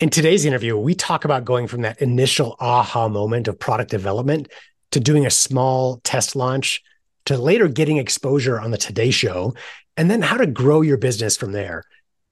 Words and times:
In 0.00 0.10
today's 0.10 0.44
interview, 0.44 0.76
we 0.76 0.94
talk 0.94 1.24
about 1.24 1.44
going 1.44 1.66
from 1.66 1.80
that 1.80 2.00
initial 2.00 2.54
aha 2.60 3.08
moment 3.08 3.48
of 3.48 3.58
product 3.58 3.90
development 3.90 4.46
to 4.92 5.00
doing 5.00 5.26
a 5.26 5.30
small 5.30 5.96
test 6.04 6.36
launch 6.36 6.84
to 7.24 7.36
later 7.36 7.66
getting 7.66 7.96
exposure 7.96 8.60
on 8.60 8.70
the 8.70 8.78
Today 8.78 9.10
Show, 9.10 9.54
and 9.96 10.08
then 10.08 10.22
how 10.22 10.36
to 10.36 10.46
grow 10.46 10.82
your 10.82 10.98
business 10.98 11.36
from 11.36 11.50
there. 11.50 11.82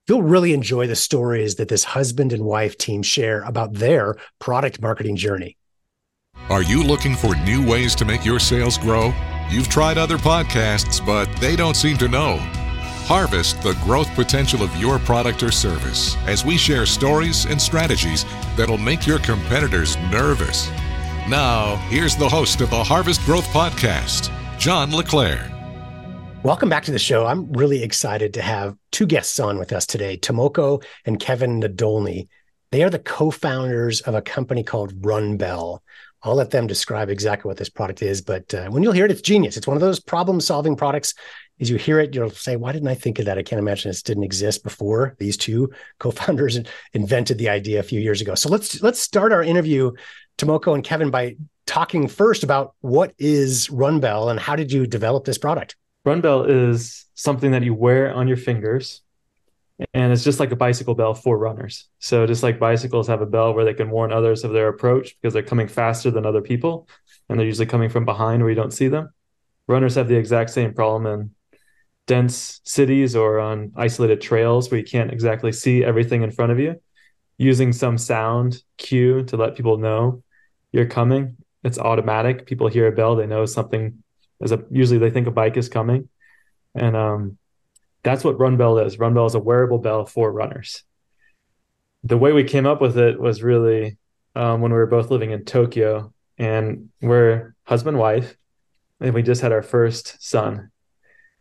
You'll 0.07 0.23
really 0.23 0.53
enjoy 0.53 0.87
the 0.87 0.95
stories 0.95 1.55
that 1.55 1.67
this 1.67 1.83
husband 1.83 2.31
and 2.31 2.45
wife 2.45 2.77
team 2.77 3.03
share 3.03 3.41
about 3.41 3.73
their 3.73 4.15
product 4.39 4.81
marketing 4.81 5.17
journey. 5.17 5.57
Are 6.49 6.63
you 6.63 6.81
looking 6.81 7.15
for 7.15 7.35
new 7.35 7.69
ways 7.69 7.95
to 7.95 8.05
make 8.05 8.23
your 8.23 8.39
sales 8.39 8.77
grow? 8.77 9.13
You've 9.49 9.67
tried 9.67 9.97
other 9.97 10.17
podcasts, 10.17 11.05
but 11.05 11.25
they 11.41 11.57
don't 11.57 11.75
seem 11.75 11.97
to 11.97 12.07
know. 12.07 12.39
Harvest 13.07 13.61
the 13.61 13.71
growth 13.85 14.13
potential 14.15 14.61
of 14.61 14.75
your 14.75 14.99
product 14.99 15.41
or 15.41 15.49
service 15.49 16.17
as 16.27 16.43
we 16.43 16.57
share 16.57 16.85
stories 16.85 17.45
and 17.45 17.61
strategies 17.61 18.25
that'll 18.57 18.77
make 18.77 19.07
your 19.07 19.19
competitors 19.19 19.95
nervous. 20.11 20.67
Now, 21.29 21.77
here's 21.87 22.17
the 22.17 22.27
host 22.27 22.59
of 22.59 22.69
the 22.69 22.83
Harvest 22.83 23.21
Growth 23.21 23.45
Podcast, 23.45 24.29
John 24.59 24.91
LeClaire. 24.91 25.49
Welcome 26.43 26.67
back 26.67 26.83
to 26.83 26.91
the 26.91 26.99
show. 26.99 27.25
I'm 27.25 27.49
really 27.53 27.81
excited 27.81 28.33
to 28.33 28.41
have 28.41 28.75
two 28.91 29.05
guests 29.05 29.39
on 29.39 29.57
with 29.57 29.71
us 29.71 29.85
today, 29.85 30.17
Tomoko 30.17 30.83
and 31.05 31.17
Kevin 31.17 31.61
Nadolny. 31.61 32.27
They 32.73 32.83
are 32.83 32.89
the 32.89 32.99
co-founders 32.99 34.01
of 34.01 34.15
a 34.15 34.21
company 34.21 34.63
called 34.63 35.01
RunBell. 35.01 35.79
I'll 36.23 36.35
let 36.35 36.51
them 36.51 36.67
describe 36.67 37.09
exactly 37.09 37.47
what 37.47 37.55
this 37.55 37.69
product 37.69 38.01
is, 38.01 38.21
but 38.21 38.53
uh, 38.53 38.67
when 38.67 38.83
you'll 38.83 38.91
hear 38.91 39.05
it, 39.05 39.11
it's 39.11 39.21
genius. 39.21 39.55
It's 39.55 39.67
one 39.67 39.77
of 39.77 39.81
those 39.81 40.01
problem-solving 40.01 40.75
products. 40.75 41.13
As 41.59 41.69
you 41.69 41.77
hear 41.77 41.99
it, 41.99 42.13
you'll 42.13 42.29
say, 42.29 42.55
"Why 42.55 42.71
didn't 42.71 42.87
I 42.87 42.95
think 42.95 43.19
of 43.19 43.25
that?" 43.25 43.37
I 43.37 43.43
can't 43.43 43.59
imagine 43.59 43.89
this 43.89 44.03
didn't 44.03 44.23
exist 44.23 44.63
before. 44.63 45.15
These 45.17 45.37
two 45.37 45.71
co-founders 45.99 46.59
invented 46.93 47.37
the 47.37 47.49
idea 47.49 47.79
a 47.79 47.83
few 47.83 47.99
years 47.99 48.21
ago. 48.21 48.35
So 48.35 48.49
let's 48.49 48.81
let's 48.81 48.99
start 48.99 49.33
our 49.33 49.43
interview 49.43 49.91
Tomoko 50.37 50.73
and 50.73 50.83
Kevin 50.83 51.09
by 51.09 51.35
talking 51.65 52.07
first 52.07 52.43
about 52.43 52.75
what 52.81 53.13
is 53.17 53.67
RunBell 53.67 54.31
and 54.31 54.39
how 54.39 54.55
did 54.55 54.71
you 54.71 54.87
develop 54.87 55.25
this 55.25 55.37
product? 55.37 55.75
RunBell 56.05 56.69
is 56.69 57.05
something 57.15 57.51
that 57.51 57.63
you 57.63 57.73
wear 57.73 58.13
on 58.13 58.27
your 58.27 58.37
fingers 58.37 59.01
and 59.93 60.11
it's 60.11 60.23
just 60.23 60.39
like 60.39 60.51
a 60.51 60.55
bicycle 60.55 60.95
bell 60.95 61.13
for 61.13 61.37
runners. 61.37 61.87
So 61.99 62.25
just 62.25 62.41
like 62.41 62.59
bicycles 62.59 63.07
have 63.07 63.21
a 63.21 63.25
bell 63.25 63.53
where 63.53 63.65
they 63.65 63.73
can 63.73 63.89
warn 63.89 64.11
others 64.11 64.43
of 64.43 64.51
their 64.53 64.69
approach 64.69 65.15
because 65.21 65.33
they're 65.33 65.43
coming 65.43 65.67
faster 65.67 66.09
than 66.09 66.25
other 66.25 66.41
people 66.41 66.87
and 67.29 67.37
they're 67.37 67.45
usually 67.45 67.67
coming 67.67 67.89
from 67.89 68.05
behind 68.05 68.41
where 68.41 68.49
you 68.49 68.55
don't 68.55 68.73
see 68.73 68.87
them. 68.87 69.09
Runners 69.67 69.95
have 69.95 70.07
the 70.07 70.15
exact 70.15 70.49
same 70.49 70.73
problem 70.73 71.05
in 71.05 71.31
dense 72.07 72.61
cities 72.63 73.15
or 73.15 73.39
on 73.39 73.71
isolated 73.75 74.21
trails 74.21 74.71
where 74.71 74.79
you 74.79 74.85
can't 74.85 75.11
exactly 75.11 75.51
see 75.51 75.83
everything 75.83 76.23
in 76.23 76.31
front 76.31 76.51
of 76.51 76.59
you. 76.59 76.81
Using 77.37 77.71
some 77.71 77.97
sound 77.99 78.63
cue 78.77 79.23
to 79.25 79.37
let 79.37 79.55
people 79.55 79.77
know 79.77 80.23
you're 80.71 80.87
coming. 80.87 81.37
It's 81.63 81.77
automatic. 81.77 82.47
People 82.47 82.67
hear 82.67 82.87
a 82.87 82.91
bell, 82.91 83.15
they 83.15 83.27
know 83.27 83.45
something 83.45 84.03
is 84.39 84.51
a 84.51 84.63
usually 84.71 84.99
they 84.99 85.09
think 85.09 85.27
a 85.27 85.31
bike 85.31 85.57
is 85.57 85.69
coming. 85.69 86.09
And 86.73 86.95
um, 86.95 87.37
that's 88.03 88.23
what 88.23 88.39
Run 88.39 88.57
Bell 88.57 88.79
is. 88.79 88.99
Run 88.99 89.13
Bell 89.13 89.25
is 89.25 89.35
a 89.35 89.39
wearable 89.39 89.79
bell 89.79 90.05
for 90.05 90.31
runners. 90.31 90.83
The 92.03 92.17
way 92.17 92.31
we 92.31 92.43
came 92.43 92.65
up 92.65 92.79
with 92.81 92.97
it 92.97 93.19
was 93.19 93.43
really 93.43 93.97
um, 94.35 94.61
when 94.61 94.71
we 94.71 94.77
were 94.77 94.87
both 94.87 95.09
living 95.11 95.31
in 95.31 95.45
Tokyo 95.45 96.13
and 96.37 96.89
we're 97.01 97.55
husband 97.65 97.97
wife 97.97 98.37
and 98.99 99.13
we 99.13 99.23
just 99.23 99.41
had 99.41 99.51
our 99.51 99.63
first 99.63 100.23
son 100.23 100.71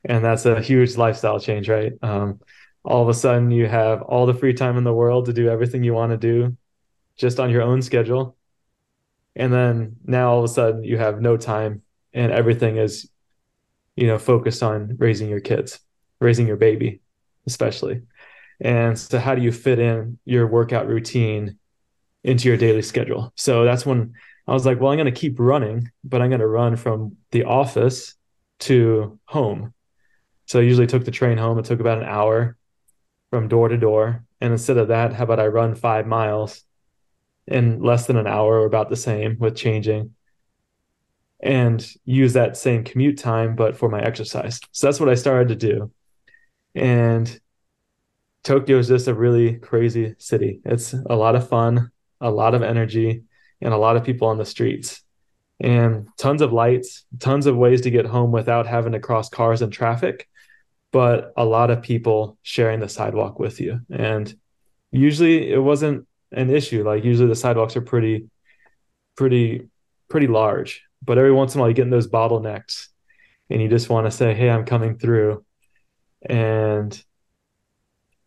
and 0.06 0.24
that's 0.24 0.46
a 0.46 0.60
huge 0.60 0.96
lifestyle 0.96 1.38
change 1.38 1.68
right? 1.68 1.92
Um, 2.02 2.40
all 2.84 3.02
of 3.02 3.08
a 3.08 3.14
sudden 3.14 3.50
you 3.50 3.66
have 3.66 4.02
all 4.02 4.26
the 4.26 4.34
free 4.34 4.54
time 4.54 4.78
in 4.78 4.84
the 4.84 4.92
world 4.92 5.26
to 5.26 5.32
do 5.32 5.48
everything 5.48 5.82
you 5.82 5.92
want 5.92 6.12
to 6.12 6.16
do 6.16 6.56
just 7.16 7.40
on 7.40 7.50
your 7.50 7.62
own 7.62 7.82
schedule. 7.82 8.36
And 9.34 9.52
then 9.52 9.96
now 10.04 10.30
all 10.30 10.38
of 10.38 10.44
a 10.44 10.48
sudden 10.48 10.84
you 10.84 10.96
have 10.96 11.20
no 11.20 11.36
time 11.36 11.82
and 12.14 12.32
everything 12.32 12.76
is 12.76 13.10
you 13.96 14.06
know 14.06 14.18
focused 14.18 14.62
on 14.62 14.96
raising 14.98 15.28
your 15.28 15.40
kids 15.40 15.80
raising 16.20 16.46
your 16.46 16.56
baby 16.56 17.00
especially. 17.46 18.02
And 18.60 18.98
so 18.98 19.18
how 19.18 19.34
do 19.34 19.42
you 19.42 19.52
fit 19.52 19.78
in 19.78 20.18
your 20.24 20.46
workout 20.46 20.88
routine 20.88 21.58
into 22.24 22.48
your 22.48 22.56
daily 22.56 22.82
schedule? 22.82 23.32
So 23.36 23.64
that's 23.64 23.84
when 23.84 24.14
i 24.48 24.52
was 24.52 24.64
like 24.64 24.80
well 24.80 24.92
i'm 24.92 24.96
going 24.96 25.12
to 25.12 25.20
keep 25.20 25.38
running 25.38 25.90
but 26.04 26.22
i'm 26.22 26.30
going 26.30 26.40
to 26.40 26.46
run 26.46 26.76
from 26.76 27.16
the 27.32 27.44
office 27.44 28.14
to 28.58 29.18
home 29.26 29.74
so 30.46 30.58
i 30.58 30.62
usually 30.62 30.86
took 30.86 31.04
the 31.04 31.10
train 31.10 31.38
home. 31.38 31.58
It 31.58 31.64
took 31.64 31.80
about 31.80 31.98
an 31.98 32.08
hour 32.08 32.56
from 33.30 33.48
door 33.48 33.68
to 33.68 33.76
door. 33.76 34.24
And 34.40 34.52
instead 34.52 34.78
of 34.78 34.88
that 34.88 35.12
how 35.12 35.24
about 35.24 35.40
i 35.40 35.46
run 35.46 35.74
five 35.74 36.06
miles 36.06 36.64
in 37.46 37.82
less 37.82 38.06
than 38.06 38.16
an 38.16 38.26
hour 38.26 38.60
or 38.60 38.66
about 38.66 38.90
the 38.90 38.96
same 38.96 39.36
with 39.38 39.54
changing 39.56 40.14
and 41.40 41.86
use 42.04 42.32
that 42.32 42.56
same 42.56 42.82
commute 42.82 43.18
time 43.18 43.54
but 43.54 43.76
for 43.76 43.88
my 43.88 44.00
exercise. 44.00 44.60
So 44.72 44.86
that's 44.86 45.00
what 45.00 45.08
i 45.08 45.14
started 45.14 45.48
to 45.48 45.56
do. 45.56 45.92
And 46.74 47.40
tokyo 48.42 48.78
is 48.78 48.88
just 48.88 49.08
a 49.08 49.14
really 49.14 49.54
crazy 49.56 50.14
city. 50.18 50.60
It's 50.64 50.92
a 50.92 51.16
lot 51.16 51.36
of 51.36 51.48
fun 51.48 51.90
a 52.20 52.30
lot 52.30 52.54
of 52.54 52.62
energy 52.62 53.22
and 53.60 53.72
a 53.72 53.78
lot 53.78 53.96
of 53.96 54.04
people 54.04 54.28
on 54.28 54.38
the 54.38 54.44
streets. 54.44 55.02
And 55.58 56.08
tons 56.18 56.42
of 56.42 56.52
lights 56.52 57.06
tons 57.18 57.46
of 57.46 57.56
ways 57.56 57.80
to 57.82 57.90
get 57.90 58.04
home 58.04 58.30
without 58.30 58.66
having 58.66 58.92
to 58.92 59.00
cross 59.00 59.30
cars 59.30 59.62
and 59.62 59.72
traffic 59.72 60.28
but 60.92 61.32
a 61.36 61.44
lot 61.44 61.70
of 61.70 61.82
people 61.82 62.38
sharing 62.42 62.80
the 62.80 62.88
sidewalk 62.88 63.38
with 63.38 63.60
you 63.60 63.80
and 63.90 64.34
usually 64.90 65.50
it 65.50 65.58
wasn't 65.58 66.06
an 66.32 66.50
issue. 66.50 66.84
Like 66.84 67.04
usually 67.04 67.28
the 67.28 67.36
sidewalks 67.36 67.76
are 67.76 67.82
pretty, 67.82 68.28
pretty, 69.16 69.68
pretty 70.08 70.26
large, 70.26 70.82
but 71.04 71.18
every 71.18 71.32
once 71.32 71.54
in 71.54 71.58
a 71.58 71.62
while 71.62 71.70
you 71.70 71.74
get 71.74 71.82
in 71.82 71.90
those 71.90 72.08
bottlenecks 72.08 72.88
and 73.50 73.62
you 73.62 73.68
just 73.68 73.88
want 73.88 74.06
to 74.06 74.10
say, 74.10 74.34
Hey, 74.34 74.50
I'm 74.50 74.64
coming 74.64 74.98
through. 74.98 75.44
And 76.28 77.00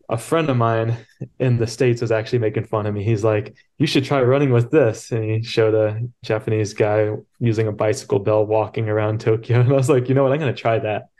a 0.08 0.18
friend 0.18 0.48
of 0.48 0.56
mine 0.56 0.96
in 1.38 1.58
the 1.58 1.66
States 1.66 2.00
was 2.00 2.10
actually 2.10 2.40
making 2.40 2.64
fun 2.64 2.86
of 2.86 2.94
me. 2.94 3.04
He's 3.04 3.22
like, 3.22 3.54
You 3.78 3.86
should 3.86 4.04
try 4.04 4.22
running 4.22 4.50
with 4.50 4.70
this. 4.70 5.12
And 5.12 5.24
he 5.24 5.42
showed 5.42 5.74
a 5.74 6.00
Japanese 6.22 6.74
guy 6.74 7.12
using 7.38 7.68
a 7.68 7.72
bicycle 7.72 8.18
bell 8.18 8.44
walking 8.44 8.88
around 8.88 9.20
Tokyo. 9.20 9.60
And 9.60 9.72
I 9.72 9.76
was 9.76 9.90
like, 9.90 10.08
You 10.08 10.14
know 10.14 10.22
what? 10.22 10.32
I'm 10.32 10.38
going 10.38 10.54
to 10.54 10.60
try 10.60 10.78
that. 10.78 11.10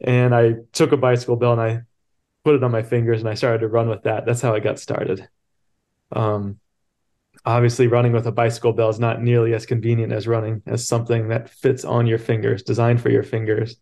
And 0.00 0.34
I 0.34 0.56
took 0.72 0.92
a 0.92 0.96
bicycle 0.96 1.36
bell 1.36 1.52
and 1.52 1.60
I 1.60 1.82
put 2.44 2.54
it 2.54 2.64
on 2.64 2.70
my 2.70 2.82
fingers 2.82 3.20
and 3.20 3.28
I 3.28 3.34
started 3.34 3.60
to 3.60 3.68
run 3.68 3.88
with 3.88 4.02
that. 4.02 4.26
That's 4.26 4.40
how 4.40 4.54
I 4.54 4.60
got 4.60 4.78
started. 4.78 5.28
Um, 6.12 6.60
obviously, 7.44 7.86
running 7.86 8.12
with 8.12 8.26
a 8.26 8.32
bicycle 8.32 8.72
bell 8.72 8.88
is 8.88 9.00
not 9.00 9.22
nearly 9.22 9.54
as 9.54 9.66
convenient 9.66 10.12
as 10.12 10.28
running 10.28 10.62
as 10.66 10.86
something 10.86 11.28
that 11.28 11.50
fits 11.50 11.84
on 11.84 12.06
your 12.06 12.18
fingers, 12.18 12.62
designed 12.62 13.00
for 13.00 13.10
your 13.10 13.22
fingers. 13.22 13.76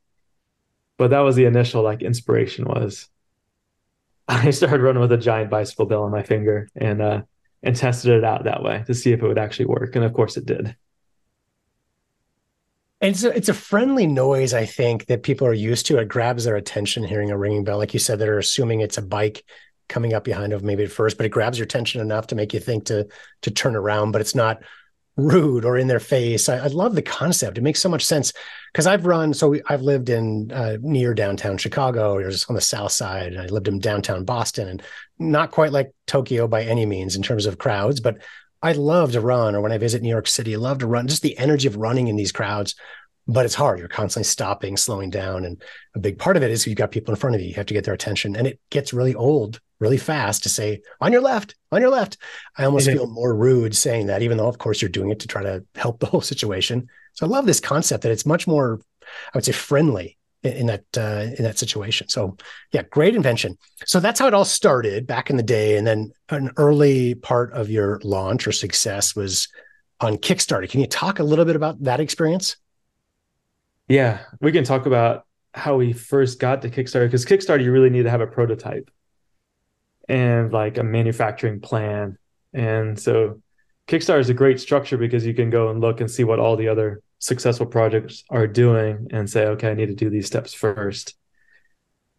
But 0.96 1.10
that 1.10 1.20
was 1.20 1.36
the 1.36 1.44
initial 1.46 1.82
like 1.82 2.02
inspiration 2.02 2.66
was 2.66 3.08
I 4.28 4.50
started 4.50 4.82
running 4.82 5.02
with 5.02 5.12
a 5.12 5.18
giant 5.18 5.50
bicycle 5.50 5.86
bell 5.86 6.04
on 6.04 6.12
my 6.12 6.22
finger 6.22 6.68
and 6.74 7.02
uh, 7.02 7.22
and 7.62 7.76
tested 7.76 8.12
it 8.12 8.24
out 8.24 8.44
that 8.44 8.62
way 8.62 8.84
to 8.86 8.94
see 8.94 9.12
if 9.12 9.22
it 9.22 9.26
would 9.26 9.38
actually 9.38 9.66
work, 9.66 9.96
and 9.96 10.04
of 10.04 10.12
course 10.12 10.36
it 10.36 10.46
did. 10.46 10.76
And 13.04 13.22
a, 13.22 13.36
it's 13.36 13.50
a 13.50 13.54
friendly 13.54 14.06
noise, 14.06 14.54
I 14.54 14.64
think, 14.64 15.04
that 15.06 15.22
people 15.22 15.46
are 15.46 15.52
used 15.52 15.84
to. 15.86 15.98
It 15.98 16.08
grabs 16.08 16.44
their 16.44 16.56
attention 16.56 17.04
hearing 17.04 17.30
a 17.30 17.36
ringing 17.36 17.62
bell. 17.62 17.76
Like 17.76 17.92
you 17.92 18.00
said, 18.00 18.18
they're 18.18 18.38
assuming 18.38 18.80
it's 18.80 18.96
a 18.96 19.02
bike 19.02 19.44
coming 19.90 20.14
up 20.14 20.24
behind 20.24 20.52
them 20.52 20.64
maybe 20.64 20.84
at 20.84 20.90
first, 20.90 21.18
but 21.18 21.26
it 21.26 21.28
grabs 21.28 21.58
your 21.58 21.64
attention 21.64 22.00
enough 22.00 22.28
to 22.28 22.34
make 22.34 22.54
you 22.54 22.60
think 22.60 22.86
to 22.86 23.06
to 23.42 23.50
turn 23.50 23.76
around. 23.76 24.12
But 24.12 24.22
it's 24.22 24.34
not 24.34 24.62
rude 25.18 25.66
or 25.66 25.76
in 25.76 25.86
their 25.86 26.00
face. 26.00 26.48
I, 26.48 26.56
I 26.56 26.66
love 26.68 26.94
the 26.94 27.02
concept. 27.02 27.58
It 27.58 27.60
makes 27.60 27.82
so 27.82 27.90
much 27.90 28.06
sense 28.06 28.32
because 28.72 28.86
I've 28.86 29.04
run. 29.04 29.34
So 29.34 29.50
we, 29.50 29.62
I've 29.68 29.82
lived 29.82 30.08
in 30.08 30.50
uh, 30.50 30.78
near 30.80 31.12
downtown 31.12 31.58
Chicago, 31.58 32.14
or 32.14 32.30
just 32.30 32.48
on 32.48 32.56
the 32.56 32.62
south 32.62 32.92
side. 32.92 33.34
And 33.34 33.42
I 33.42 33.46
lived 33.48 33.68
in 33.68 33.80
downtown 33.80 34.24
Boston, 34.24 34.66
and 34.66 34.82
not 35.18 35.50
quite 35.50 35.72
like 35.72 35.92
Tokyo 36.06 36.48
by 36.48 36.62
any 36.62 36.86
means 36.86 37.16
in 37.16 37.22
terms 37.22 37.44
of 37.44 37.58
crowds, 37.58 38.00
but 38.00 38.16
I 38.64 38.72
love 38.72 39.12
to 39.12 39.20
run. 39.20 39.54
Or 39.54 39.60
when 39.60 39.70
I 39.70 39.78
visit 39.78 40.02
New 40.02 40.08
York 40.08 40.26
City, 40.26 40.54
I 40.54 40.58
love 40.58 40.78
to 40.78 40.88
run. 40.88 41.06
Just 41.06 41.22
the 41.22 41.38
energy 41.38 41.68
of 41.68 41.76
running 41.76 42.08
in 42.08 42.16
these 42.16 42.32
crowds 42.32 42.74
but 43.26 43.44
it's 43.44 43.54
hard. 43.54 43.78
You're 43.78 43.88
constantly 43.88 44.24
stopping, 44.24 44.76
slowing 44.76 45.10
down. 45.10 45.44
And 45.44 45.62
a 45.94 45.98
big 45.98 46.18
part 46.18 46.36
of 46.36 46.42
it 46.42 46.50
is 46.50 46.66
you've 46.66 46.76
got 46.76 46.90
people 46.90 47.14
in 47.14 47.18
front 47.18 47.34
of 47.34 47.40
you. 47.40 47.48
You 47.48 47.54
have 47.54 47.66
to 47.66 47.74
get 47.74 47.84
their 47.84 47.94
attention. 47.94 48.36
And 48.36 48.46
it 48.46 48.60
gets 48.70 48.92
really 48.92 49.14
old 49.14 49.60
really 49.80 49.96
fast 49.98 50.42
to 50.44 50.48
say, 50.48 50.82
on 51.00 51.12
your 51.12 51.20
left, 51.20 51.54
on 51.72 51.80
your 51.80 51.90
left. 51.90 52.16
I 52.56 52.64
almost 52.64 52.86
feel 52.86 53.06
more 53.06 53.34
rude 53.34 53.74
saying 53.74 54.06
that, 54.06 54.22
even 54.22 54.38
though, 54.38 54.48
of 54.48 54.58
course, 54.58 54.80
you're 54.80 54.88
doing 54.88 55.10
it 55.10 55.20
to 55.20 55.28
try 55.28 55.42
to 55.42 55.64
help 55.74 56.00
the 56.00 56.06
whole 56.06 56.20
situation. 56.20 56.88
So 57.14 57.26
I 57.26 57.28
love 57.28 57.46
this 57.46 57.60
concept 57.60 58.02
that 58.02 58.12
it's 58.12 58.26
much 58.26 58.46
more, 58.46 58.80
I 59.02 59.36
would 59.36 59.44
say, 59.44 59.52
friendly 59.52 60.16
in, 60.44 60.66
that 60.66 60.84
uh, 60.96 61.34
in 61.36 61.44
that 61.44 61.58
situation. 61.58 62.08
So 62.08 62.36
yeah, 62.72 62.82
great 62.90 63.16
invention. 63.16 63.56
So 63.86 63.98
that's 64.00 64.20
how 64.20 64.26
it 64.26 64.34
all 64.34 64.44
started 64.44 65.06
back 65.06 65.30
in 65.30 65.36
the 65.36 65.42
day. 65.42 65.76
And 65.76 65.86
then 65.86 66.12
an 66.28 66.50
early 66.56 67.14
part 67.14 67.52
of 67.52 67.70
your 67.70 68.00
launch 68.04 68.46
or 68.46 68.52
success 68.52 69.16
was 69.16 69.48
on 70.00 70.18
Kickstarter. 70.18 70.68
Can 70.68 70.80
you 70.80 70.86
talk 70.86 71.18
a 71.18 71.24
little 71.24 71.44
bit 71.44 71.56
about 71.56 71.82
that 71.84 72.00
experience? 72.00 72.56
Yeah, 73.88 74.20
we 74.40 74.52
can 74.52 74.64
talk 74.64 74.86
about 74.86 75.24
how 75.54 75.76
we 75.76 75.92
first 75.92 76.38
got 76.40 76.62
to 76.62 76.70
Kickstarter 76.70 77.06
because 77.06 77.24
Kickstarter, 77.24 77.62
you 77.62 77.72
really 77.72 77.90
need 77.90 78.04
to 78.04 78.10
have 78.10 78.20
a 78.20 78.26
prototype. 78.26 78.90
and 80.08 80.52
like 80.52 80.78
a 80.78 80.82
manufacturing 80.82 81.60
plan. 81.60 82.18
And 82.52 82.98
so 82.98 83.40
Kickstarter 83.88 84.20
is 84.20 84.30
a 84.30 84.34
great 84.34 84.60
structure 84.60 84.96
because 84.98 85.24
you 85.26 85.34
can 85.34 85.50
go 85.50 85.70
and 85.70 85.80
look 85.80 86.00
and 86.00 86.10
see 86.10 86.24
what 86.24 86.38
all 86.38 86.56
the 86.56 86.68
other 86.68 87.02
successful 87.18 87.66
projects 87.66 88.24
are 88.30 88.46
doing 88.46 89.08
and 89.10 89.28
say, 89.28 89.46
okay, 89.46 89.70
I 89.70 89.74
need 89.74 89.86
to 89.86 89.94
do 89.94 90.10
these 90.10 90.26
steps 90.26 90.52
first. 90.52 91.14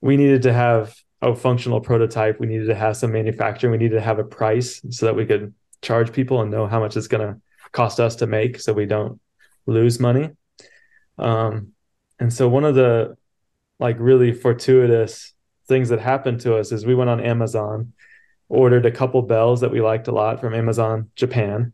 We 0.02 0.18
needed 0.18 0.44
to 0.44 0.54
have 0.54 0.96
a 1.22 1.36
functional 1.36 1.82
prototype. 1.82 2.40
We 2.40 2.48
needed 2.48 2.68
to 2.68 2.76
have 2.76 2.98
some 2.98 3.12
manufacturing. 3.12 3.72
We 3.72 3.78
needed 3.78 3.96
to 3.96 4.02
have 4.02 4.20
a 4.20 4.24
price 4.24 4.82
so 4.90 5.06
that 5.06 5.16
we 5.16 5.26
could 5.26 5.54
charge 5.82 6.12
people 6.12 6.42
and 6.42 6.52
know 6.52 6.68
how 6.68 6.80
much 6.80 6.98
it's 6.98 7.08
going 7.08 7.28
to 7.28 7.42
cost 7.72 8.00
us 8.00 8.18
to 8.18 8.28
make 8.28 8.60
so 8.60 8.74
we 8.74 8.86
don't 8.86 9.20
lose 9.66 10.00
money. 10.00 10.32
Um, 11.18 11.74
and 12.20 12.32
so 12.32 12.48
one 12.48 12.64
of 12.64 12.76
the 12.76 13.18
like 13.80 13.98
really 14.00 14.32
fortuitous 14.32 15.34
things 15.68 15.90
that 15.90 16.00
happened 16.00 16.42
to 16.42 16.56
us 16.56 16.72
is 16.72 16.86
we 16.86 16.96
went 16.96 17.10
on 17.10 17.20
Amazon, 17.20 17.94
ordered 18.50 18.86
a 18.86 18.92
couple 18.92 19.22
bells 19.22 19.62
that 19.62 19.72
we 19.72 19.82
liked 19.82 20.08
a 20.08 20.12
lot 20.12 20.40
from 20.40 20.54
Amazon 20.54 21.10
Japan. 21.16 21.74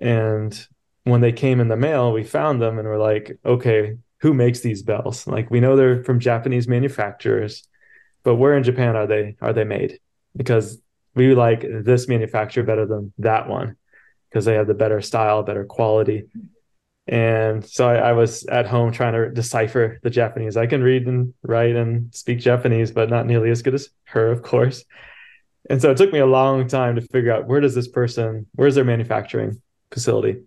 And 0.00 0.66
when 1.06 1.20
they 1.20 1.30
came 1.30 1.60
in 1.60 1.68
the 1.68 1.76
mail, 1.76 2.12
we 2.12 2.24
found 2.24 2.60
them 2.60 2.80
and 2.80 2.88
we're 2.88 2.98
like, 2.98 3.38
okay, 3.46 3.96
who 4.22 4.34
makes 4.34 4.60
these 4.60 4.82
bells? 4.82 5.24
Like 5.26 5.48
we 5.52 5.60
know 5.60 5.76
they're 5.76 6.02
from 6.02 6.18
Japanese 6.18 6.66
manufacturers, 6.66 7.62
but 8.24 8.34
where 8.34 8.56
in 8.56 8.64
Japan 8.64 8.96
are 8.96 9.06
they 9.06 9.36
are 9.40 9.52
they 9.52 9.62
made? 9.62 10.00
Because 10.36 10.82
we 11.14 11.32
like 11.32 11.60
this 11.62 12.08
manufacturer 12.08 12.64
better 12.64 12.86
than 12.86 13.12
that 13.18 13.48
one 13.48 13.76
because 14.28 14.44
they 14.46 14.54
have 14.54 14.66
the 14.66 14.74
better 14.74 15.00
style, 15.00 15.44
better 15.44 15.64
quality. 15.64 16.24
And 17.06 17.64
so 17.64 17.88
I, 17.88 18.08
I, 18.08 18.12
was 18.12 18.44
at 18.46 18.66
home 18.66 18.90
trying 18.90 19.12
to 19.12 19.30
decipher 19.30 20.00
the 20.02 20.10
Japanese. 20.10 20.56
I 20.56 20.66
can 20.66 20.82
read 20.82 21.06
and 21.06 21.32
write 21.44 21.76
and 21.76 22.12
speak 22.12 22.40
Japanese, 22.40 22.90
but 22.90 23.08
not 23.08 23.26
nearly 23.26 23.50
as 23.50 23.62
good 23.62 23.74
as 23.74 23.90
her, 24.06 24.32
of 24.32 24.42
course. 24.42 24.84
And 25.70 25.80
so 25.80 25.92
it 25.92 25.96
took 25.98 26.12
me 26.12 26.18
a 26.18 26.26
long 26.26 26.66
time 26.66 26.96
to 26.96 27.00
figure 27.00 27.32
out 27.32 27.46
where 27.46 27.60
does 27.60 27.76
this 27.76 27.86
person, 27.86 28.48
where's 28.56 28.74
their 28.74 28.84
manufacturing 28.84 29.62
facility? 29.92 30.42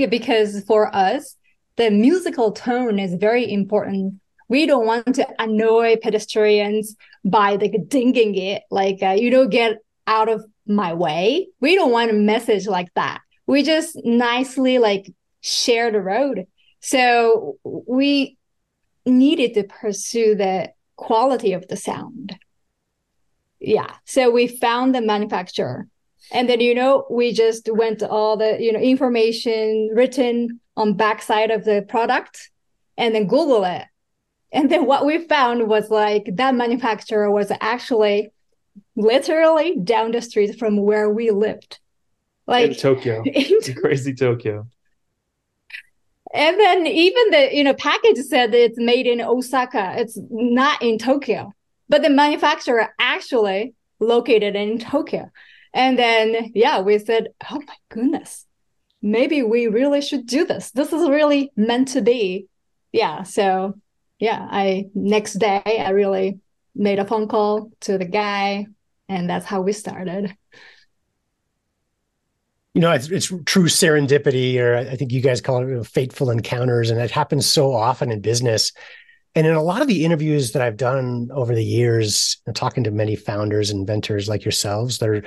Yeah, 0.00 0.06
because 0.06 0.64
for 0.64 0.94
us, 0.96 1.36
the 1.76 1.90
musical 1.90 2.52
tone 2.52 2.98
is 2.98 3.12
very 3.16 3.52
important. 3.52 4.14
We 4.48 4.64
don't 4.64 4.86
want 4.86 5.14
to 5.16 5.28
annoy 5.38 5.96
pedestrians 6.02 6.96
by 7.22 7.56
like 7.56 7.74
dinging 7.86 8.34
it, 8.34 8.62
like 8.70 9.02
uh, 9.02 9.10
you 9.10 9.30
know, 9.30 9.46
get 9.46 9.76
out 10.06 10.30
of 10.30 10.42
my 10.66 10.94
way. 10.94 11.48
We 11.60 11.74
don't 11.74 11.92
want 11.92 12.10
a 12.10 12.14
message 12.14 12.66
like 12.66 12.88
that. 12.94 13.20
We 13.46 13.62
just 13.62 13.94
nicely 14.02 14.78
like 14.78 15.12
share 15.42 15.92
the 15.92 16.00
road. 16.00 16.46
So 16.80 17.58
we 17.62 18.38
needed 19.04 19.52
to 19.52 19.64
pursue 19.64 20.34
the 20.34 20.72
quality 20.96 21.52
of 21.52 21.68
the 21.68 21.76
sound. 21.76 22.38
Yeah. 23.60 23.96
So 24.06 24.30
we 24.30 24.46
found 24.46 24.94
the 24.94 25.02
manufacturer. 25.02 25.88
And 26.32 26.48
then, 26.48 26.60
you 26.60 26.74
know, 26.74 27.06
we 27.10 27.32
just 27.32 27.68
went 27.72 27.98
to 28.00 28.08
all 28.08 28.36
the, 28.36 28.56
you 28.60 28.72
know, 28.72 28.78
information 28.78 29.90
written 29.92 30.60
on 30.76 30.94
backside 30.94 31.50
of 31.50 31.64
the 31.64 31.84
product 31.88 32.50
and 32.96 33.14
then 33.14 33.26
Google 33.26 33.64
it. 33.64 33.84
And 34.52 34.70
then 34.70 34.86
what 34.86 35.06
we 35.06 35.26
found 35.26 35.68
was 35.68 35.90
like 35.90 36.28
that 36.34 36.54
manufacturer 36.54 37.30
was 37.30 37.52
actually 37.60 38.30
literally 38.96 39.76
down 39.76 40.12
the 40.12 40.22
street 40.22 40.58
from 40.58 40.76
where 40.76 41.08
we 41.10 41.30
lived. 41.30 41.78
Like 42.46 42.70
in 42.72 42.76
Tokyo. 42.76 43.22
In 43.24 43.74
crazy 43.74 44.14
Tokyo. 44.14 44.66
And 46.32 46.60
then 46.60 46.86
even 46.86 47.30
the 47.30 47.48
you 47.52 47.64
know 47.64 47.74
package 47.74 48.18
said 48.18 48.54
it's 48.54 48.78
made 48.78 49.06
in 49.06 49.20
Osaka. 49.20 49.94
It's 49.96 50.16
not 50.30 50.80
in 50.80 50.96
Tokyo, 50.96 51.52
but 51.88 52.02
the 52.02 52.10
manufacturer 52.10 52.94
actually 53.00 53.74
located 53.98 54.54
in 54.54 54.78
Tokyo. 54.78 55.30
And 55.72 55.98
then 55.98 56.52
yeah, 56.54 56.80
we 56.80 56.98
said, 56.98 57.28
oh 57.50 57.60
my 57.60 57.74
goodness, 57.88 58.46
maybe 59.02 59.42
we 59.42 59.66
really 59.66 60.00
should 60.00 60.26
do 60.26 60.44
this. 60.44 60.70
This 60.70 60.92
is 60.92 61.08
really 61.08 61.52
meant 61.56 61.88
to 61.88 62.02
be. 62.02 62.46
Yeah. 62.92 63.22
So 63.22 63.74
yeah, 64.18 64.46
I 64.50 64.86
next 64.94 65.34
day 65.34 65.62
I 65.64 65.90
really 65.90 66.40
made 66.74 66.98
a 66.98 67.04
phone 67.04 67.28
call 67.28 67.70
to 67.80 67.98
the 67.98 68.04
guy, 68.04 68.66
and 69.08 69.28
that's 69.28 69.46
how 69.46 69.60
we 69.60 69.72
started 69.72 70.36
you 72.74 72.80
know, 72.80 72.92
it's, 72.92 73.10
it's 73.10 73.32
true 73.46 73.64
serendipity, 73.64 74.58
or 74.58 74.76
I 74.76 74.96
think 74.96 75.12
you 75.12 75.20
guys 75.20 75.40
call 75.40 75.62
it 75.62 75.68
you 75.68 75.74
know, 75.76 75.84
fateful 75.84 76.30
encounters, 76.30 76.90
and 76.90 77.00
it 77.00 77.10
happens 77.10 77.46
so 77.46 77.74
often 77.74 78.12
in 78.12 78.20
business. 78.20 78.72
And 79.34 79.46
in 79.46 79.54
a 79.54 79.62
lot 79.62 79.82
of 79.82 79.88
the 79.88 80.04
interviews 80.04 80.52
that 80.52 80.62
I've 80.62 80.76
done 80.76 81.28
over 81.32 81.54
the 81.54 81.64
years, 81.64 82.40
talking 82.54 82.84
to 82.84 82.90
many 82.90 83.16
founders, 83.16 83.70
and 83.70 83.80
inventors 83.80 84.28
like 84.28 84.44
yourselves, 84.44 84.98
there 84.98 85.22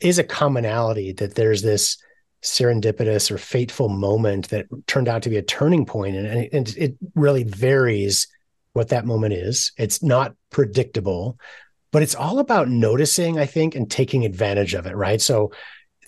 is 0.00 0.18
a 0.18 0.24
commonality 0.24 1.12
that 1.12 1.34
there's 1.34 1.62
this 1.62 1.98
serendipitous 2.42 3.30
or 3.30 3.38
fateful 3.38 3.88
moment 3.88 4.50
that 4.50 4.66
turned 4.86 5.08
out 5.08 5.22
to 5.22 5.30
be 5.30 5.36
a 5.36 5.42
turning 5.42 5.86
point, 5.86 6.16
and, 6.16 6.48
and 6.52 6.74
it 6.76 6.94
really 7.14 7.44
varies 7.44 8.28
what 8.74 8.88
that 8.88 9.06
moment 9.06 9.32
is. 9.32 9.72
It's 9.78 10.02
not 10.02 10.34
predictable, 10.50 11.38
but 11.90 12.02
it's 12.02 12.14
all 12.14 12.40
about 12.40 12.68
noticing, 12.68 13.38
I 13.38 13.46
think, 13.46 13.74
and 13.74 13.90
taking 13.90 14.24
advantage 14.24 14.74
of 14.74 14.86
it, 14.86 14.96
right? 14.96 15.20
So 15.20 15.52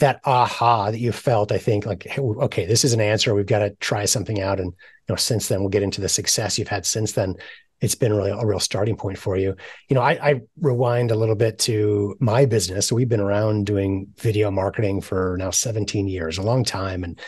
that 0.01 0.21
aha 0.25 0.91
that 0.91 0.99
you 0.99 1.13
felt, 1.13 1.53
I 1.53 1.59
think 1.59 1.87
like, 1.87 2.03
hey, 2.03 2.21
okay, 2.21 2.67
this 2.67 2.85
is 2.85 2.93
an 2.93 3.01
answer. 3.01 3.35
We've 3.35 3.47
got 3.47 3.61
to 3.61 3.71
try 3.81 4.05
something 4.05 4.41
out. 4.43 4.61
And, 4.61 4.73
you 4.73 5.09
know, 5.09 5.17
since 5.17 5.49
then 5.49 5.61
we'll 5.61 5.71
get 5.71 5.83
into 5.83 6.01
the 6.01 6.09
success 6.09 6.59
you've 6.59 6.69
had 6.69 6.85
since 6.85 7.13
then. 7.13 7.37
It's 7.81 7.95
been 7.95 8.15
really 8.15 8.31
a 8.31 8.47
real 8.47 8.61
starting 8.61 8.97
point 8.97 9.19
for 9.19 9.37
you. 9.37 9.55
You 9.89 9.95
know, 9.95 10.01
I, 10.01 10.31
I 10.31 10.41
rewind 10.61 11.11
a 11.11 11.17
little 11.17 11.35
bit 11.35 11.59
to 11.61 12.17
my 12.21 12.47
business. 12.47 12.89
So 12.89 12.97
we've 12.97 13.09
been 13.09 13.21
around 13.21 13.67
doing 13.67 14.09
video 14.19 14.51
marketing 14.51 15.03
for 15.03 15.37
now 15.39 15.51
17 15.51 16.09
years, 16.09 16.39
a 16.39 16.43
long 16.43 16.65
time. 16.65 17.05
And, 17.05 17.21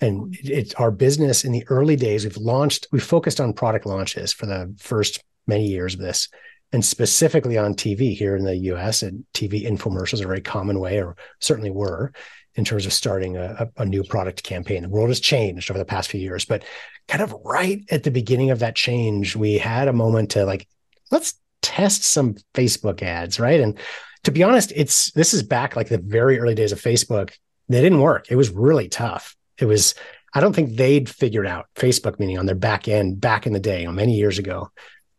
and 0.00 0.36
it's 0.42 0.74
our 0.74 0.90
business 0.90 1.44
in 1.44 1.52
the 1.52 1.64
early 1.68 1.96
days, 1.96 2.24
we've 2.24 2.36
launched, 2.36 2.86
we 2.92 3.00
focused 3.00 3.40
on 3.40 3.52
product 3.54 3.86
launches 3.86 4.32
for 4.32 4.46
the 4.46 4.74
first 4.78 5.22
many 5.46 5.66
years 5.66 5.94
of 5.94 6.00
this 6.00 6.28
and 6.74 6.84
specifically 6.84 7.56
on 7.56 7.74
TV 7.74 8.16
here 8.16 8.34
in 8.34 8.44
the 8.44 8.56
US, 8.72 9.04
and 9.04 9.24
TV 9.32 9.64
infomercials 9.64 10.20
are 10.20 10.24
a 10.24 10.26
very 10.26 10.40
common 10.40 10.80
way, 10.80 11.00
or 11.00 11.16
certainly 11.38 11.70
were, 11.70 12.12
in 12.56 12.64
terms 12.64 12.86
of 12.86 12.92
starting 12.92 13.36
a, 13.36 13.68
a, 13.76 13.84
new 13.84 14.04
product 14.04 14.44
campaign. 14.44 14.82
The 14.82 14.88
world 14.88 15.08
has 15.08 15.20
changed 15.20 15.70
over 15.70 15.78
the 15.78 15.84
past 15.84 16.10
few 16.10 16.20
years, 16.20 16.44
but 16.44 16.64
kind 17.08 17.22
of 17.22 17.34
right 17.44 17.82
at 17.90 18.04
the 18.04 18.10
beginning 18.10 18.50
of 18.50 18.60
that 18.60 18.76
change, 18.76 19.34
we 19.34 19.58
had 19.58 19.88
a 19.88 19.92
moment 19.92 20.30
to 20.30 20.44
like, 20.44 20.68
let's 21.10 21.34
test 21.62 22.04
some 22.04 22.36
Facebook 22.54 23.02
ads, 23.02 23.40
right? 23.40 23.60
And 23.60 23.78
to 24.22 24.30
be 24.30 24.42
honest, 24.42 24.72
it's 24.74 25.10
this 25.12 25.34
is 25.34 25.42
back 25.42 25.76
like 25.76 25.88
the 25.88 25.98
very 25.98 26.38
early 26.38 26.54
days 26.54 26.72
of 26.72 26.80
Facebook. 26.80 27.32
They 27.68 27.80
didn't 27.80 28.00
work. 28.00 28.26
It 28.30 28.36
was 28.36 28.50
really 28.50 28.88
tough. 28.88 29.34
It 29.58 29.64
was, 29.64 29.94
I 30.32 30.40
don't 30.40 30.54
think 30.54 30.76
they'd 30.76 31.08
figured 31.08 31.46
out 31.46 31.66
Facebook, 31.74 32.18
meaning 32.18 32.38
on 32.38 32.46
their 32.46 32.54
back 32.54 32.88
end 32.88 33.20
back 33.20 33.46
in 33.46 33.52
the 33.52 33.60
day, 33.60 33.80
you 33.80 33.86
know, 33.86 33.92
many 33.92 34.14
years 34.14 34.38
ago, 34.38 34.70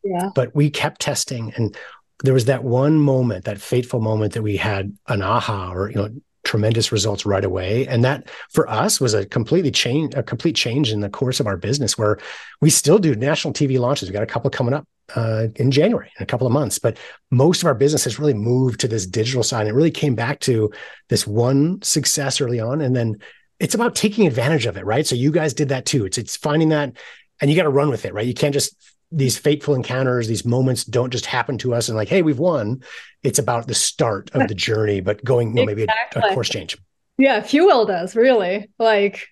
yeah. 0.06 0.30
But 0.34 0.56
we 0.56 0.70
kept 0.70 1.02
testing 1.02 1.52
and 1.56 1.76
there 2.24 2.34
was 2.34 2.46
that 2.46 2.64
one 2.64 3.00
moment, 3.00 3.46
that 3.46 3.60
fateful 3.60 4.00
moment 4.00 4.34
that 4.34 4.44
we 4.44 4.56
had 4.56 4.96
an 5.08 5.22
aha 5.22 5.74
or, 5.74 5.90
you 5.90 5.96
know, 5.96 6.10
tremendous 6.46 6.92
results 6.92 7.26
right 7.26 7.44
away. 7.44 7.86
And 7.88 8.04
that 8.06 8.30
for 8.52 8.70
us 8.70 9.02
was 9.02 9.14
a 9.14 9.26
completely 9.26 9.72
change, 9.72 10.14
a 10.16 10.24
complete 10.24 10.56
change 10.56 10.92
in 10.92 11.02
the 11.02 11.10
course 11.10 11.40
of 11.40 11.48
our 11.48 11.58
business 11.58 11.98
where 11.98 12.18
we 12.62 12.70
still 12.70 13.00
do 13.00 13.16
national 13.16 13.54
TV 13.54 13.78
launches. 13.80 14.08
We 14.08 14.14
got 14.14 14.24
a 14.24 14.28
couple 14.28 14.50
coming 14.50 14.74
up 14.74 14.88
uh, 15.16 15.48
in 15.56 15.72
January 15.72 16.12
in 16.18 16.24
a 16.24 16.26
couple 16.26 16.48
of 16.48 16.54
months, 16.54 16.80
but 16.80 16.98
most 17.32 17.62
of 17.62 17.68
our 17.68 17.76
business 17.76 18.06
has 18.06 18.20
really 18.20 18.34
moved 18.34 18.80
to 18.80 18.88
this 18.88 19.06
digital 19.06 19.44
side. 19.44 19.62
And 19.62 19.70
it 19.70 19.74
really 19.74 19.92
came 19.92 20.16
back 20.16 20.40
to 20.42 20.72
this 21.10 21.28
one 21.28 21.82
success 21.82 22.40
early 22.40 22.60
on. 22.60 22.82
And 22.82 22.96
then 22.96 23.18
it's 23.60 23.76
about 23.76 23.96
taking 23.96 24.28
advantage 24.28 24.66
of 24.66 24.78
it, 24.78 24.86
right? 24.86 25.06
So 25.06 25.16
you 25.16 25.32
guys 25.32 25.54
did 25.54 25.70
that 25.70 25.86
too. 25.86 26.06
It's, 26.06 26.18
it's 26.18 26.38
finding 26.38 26.70
that 26.70 26.94
and 27.42 27.50
you 27.50 27.58
got 27.58 27.64
to 27.64 27.70
run 27.70 27.90
with 27.90 28.06
it, 28.06 28.14
right? 28.14 28.26
You 28.26 28.34
can't 28.34 28.54
just 28.54 28.76
these 29.16 29.38
fateful 29.38 29.76
encounters, 29.76 30.28
these 30.28 30.46
moments 30.46 30.84
don't 30.84 31.10
just 31.10 31.26
happen 31.26 31.58
to 31.60 31.74
us 31.74 31.88
and 31.88 31.96
like, 31.96 32.10
hey, 32.10 32.22
we've 32.22 32.38
won. 32.38 32.84
It's 33.24 33.40
about 33.40 33.68
the 33.68 33.74
start 33.74 34.30
of 34.34 34.48
the 34.48 34.54
journey, 34.54 35.00
but 35.00 35.24
going, 35.24 35.50
you 35.50 35.56
know, 35.56 35.66
maybe 35.66 35.84
exactly. 35.84 36.22
a, 36.22 36.32
a 36.32 36.34
course 36.34 36.50
change. 36.50 36.78
Yeah, 37.18 37.42
fueled 37.42 37.90
us 37.90 38.16
really. 38.16 38.70
Like, 38.78 39.28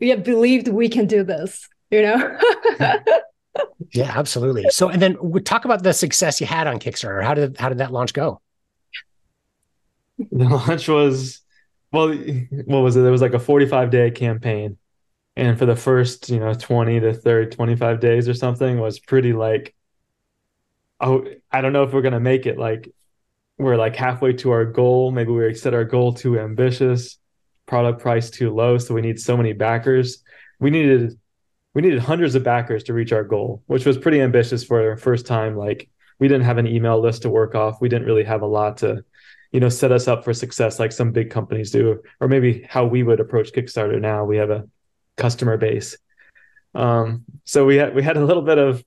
yeah, 0.00 0.16
believed 0.16 0.68
we 0.68 0.88
can 0.88 1.06
do 1.06 1.24
this, 1.24 1.66
you 1.90 2.02
know? 2.02 2.38
yeah, 3.92 4.12
absolutely. 4.14 4.66
So, 4.70 4.90
and 4.90 5.00
then 5.00 5.16
we 5.20 5.40
talk 5.40 5.64
about 5.64 5.82
the 5.82 5.94
success 5.94 6.40
you 6.40 6.46
had 6.46 6.66
on 6.66 6.78
Kickstarter. 6.78 7.24
How 7.24 7.34
did 7.34 7.56
how 7.58 7.70
did 7.70 7.78
that 7.78 7.90
launch 7.90 8.12
go? 8.12 8.40
The 10.18 10.44
launch 10.44 10.88
was 10.88 11.40
well, 11.90 12.12
what 12.12 12.80
was 12.80 12.96
it? 12.96 13.04
It 13.04 13.10
was 13.10 13.22
like 13.22 13.34
a 13.34 13.38
45 13.38 13.90
day 13.90 14.10
campaign 14.10 14.76
and 15.36 15.58
for 15.58 15.66
the 15.66 15.76
first 15.76 16.28
you 16.28 16.38
know 16.38 16.54
20 16.54 17.00
to 17.00 17.12
30 17.12 17.56
25 17.56 18.00
days 18.00 18.28
or 18.28 18.34
something 18.34 18.78
was 18.78 19.00
pretty 19.00 19.32
like 19.32 19.74
oh 21.00 21.24
i 21.50 21.60
don't 21.60 21.72
know 21.72 21.82
if 21.82 21.92
we're 21.92 22.02
going 22.02 22.12
to 22.12 22.20
make 22.20 22.46
it. 22.46 22.58
Like 22.58 22.92
we're 23.58 23.76
like 23.76 23.94
halfway 23.94 24.32
to 24.34 24.50
our 24.50 24.64
goal. 24.64 25.12
Maybe 25.12 25.30
we 25.30 25.54
set 25.54 25.74
our 25.74 25.84
goal 25.84 26.12
too 26.12 26.38
ambitious. 26.38 27.18
Product 27.66 28.00
price 28.00 28.30
too 28.30 28.54
low 28.54 28.78
so 28.78 28.94
we 28.94 29.00
need 29.00 29.18
so 29.18 29.36
many 29.36 29.52
backers. 29.52 30.22
We 30.60 30.70
needed 30.70 31.18
we 31.72 31.82
needed 31.82 32.00
hundreds 32.00 32.34
of 32.34 32.44
backers 32.44 32.84
to 32.84 32.94
reach 32.94 33.12
our 33.12 33.24
goal 33.24 33.62
which 33.66 33.84
was 33.84 33.98
pretty 33.98 34.20
ambitious 34.20 34.64
for 34.64 34.90
our 34.90 34.96
first 34.96 35.26
time. 35.26 35.56
Like 35.56 35.88
we 36.18 36.28
didn't 36.28 36.44
have 36.44 36.58
an 36.58 36.66
email 36.66 37.00
list 37.00 37.22
to 37.22 37.30
work 37.30 37.54
off. 37.54 37.80
We 37.80 37.88
didn't 37.88 38.06
really 38.06 38.24
have 38.24 38.42
a 38.42 38.46
lot 38.46 38.78
to, 38.78 39.04
you 39.50 39.60
know, 39.60 39.68
set 39.68 39.92
us 39.92 40.06
up 40.08 40.24
for 40.24 40.32
success 40.32 40.78
like 40.78 40.92
some 40.92 41.10
big 41.10 41.30
companies 41.30 41.70
do, 41.70 42.00
or 42.20 42.28
maybe 42.28 42.64
how 42.68 42.86
we 42.86 43.02
would 43.02 43.18
approach 43.18 43.52
Kickstarter 43.52 44.00
now. 44.00 44.24
We 44.24 44.36
have 44.36 44.50
a 44.50 44.68
customer 45.16 45.56
base. 45.56 45.96
Um, 46.74 47.24
so 47.44 47.64
we 47.64 47.76
had 47.76 47.94
we 47.94 48.02
had 48.02 48.16
a 48.16 48.24
little 48.24 48.42
bit 48.42 48.58
of, 48.58 48.84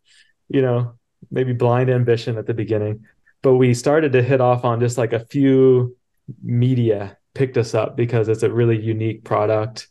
you 0.49 0.61
know, 0.61 0.93
maybe 1.31 1.53
blind 1.53 1.89
ambition 1.89 2.37
at 2.37 2.45
the 2.45 2.53
beginning, 2.53 3.05
but 3.41 3.55
we 3.55 3.73
started 3.73 4.13
to 4.13 4.23
hit 4.23 4.41
off 4.41 4.65
on 4.65 4.79
just 4.79 4.97
like 4.97 5.13
a 5.13 5.25
few 5.25 5.95
media 6.43 7.17
picked 7.33 7.57
us 7.57 7.73
up 7.73 7.95
because 7.95 8.27
it's 8.27 8.43
a 8.43 8.51
really 8.51 8.79
unique 8.79 9.23
product. 9.23 9.87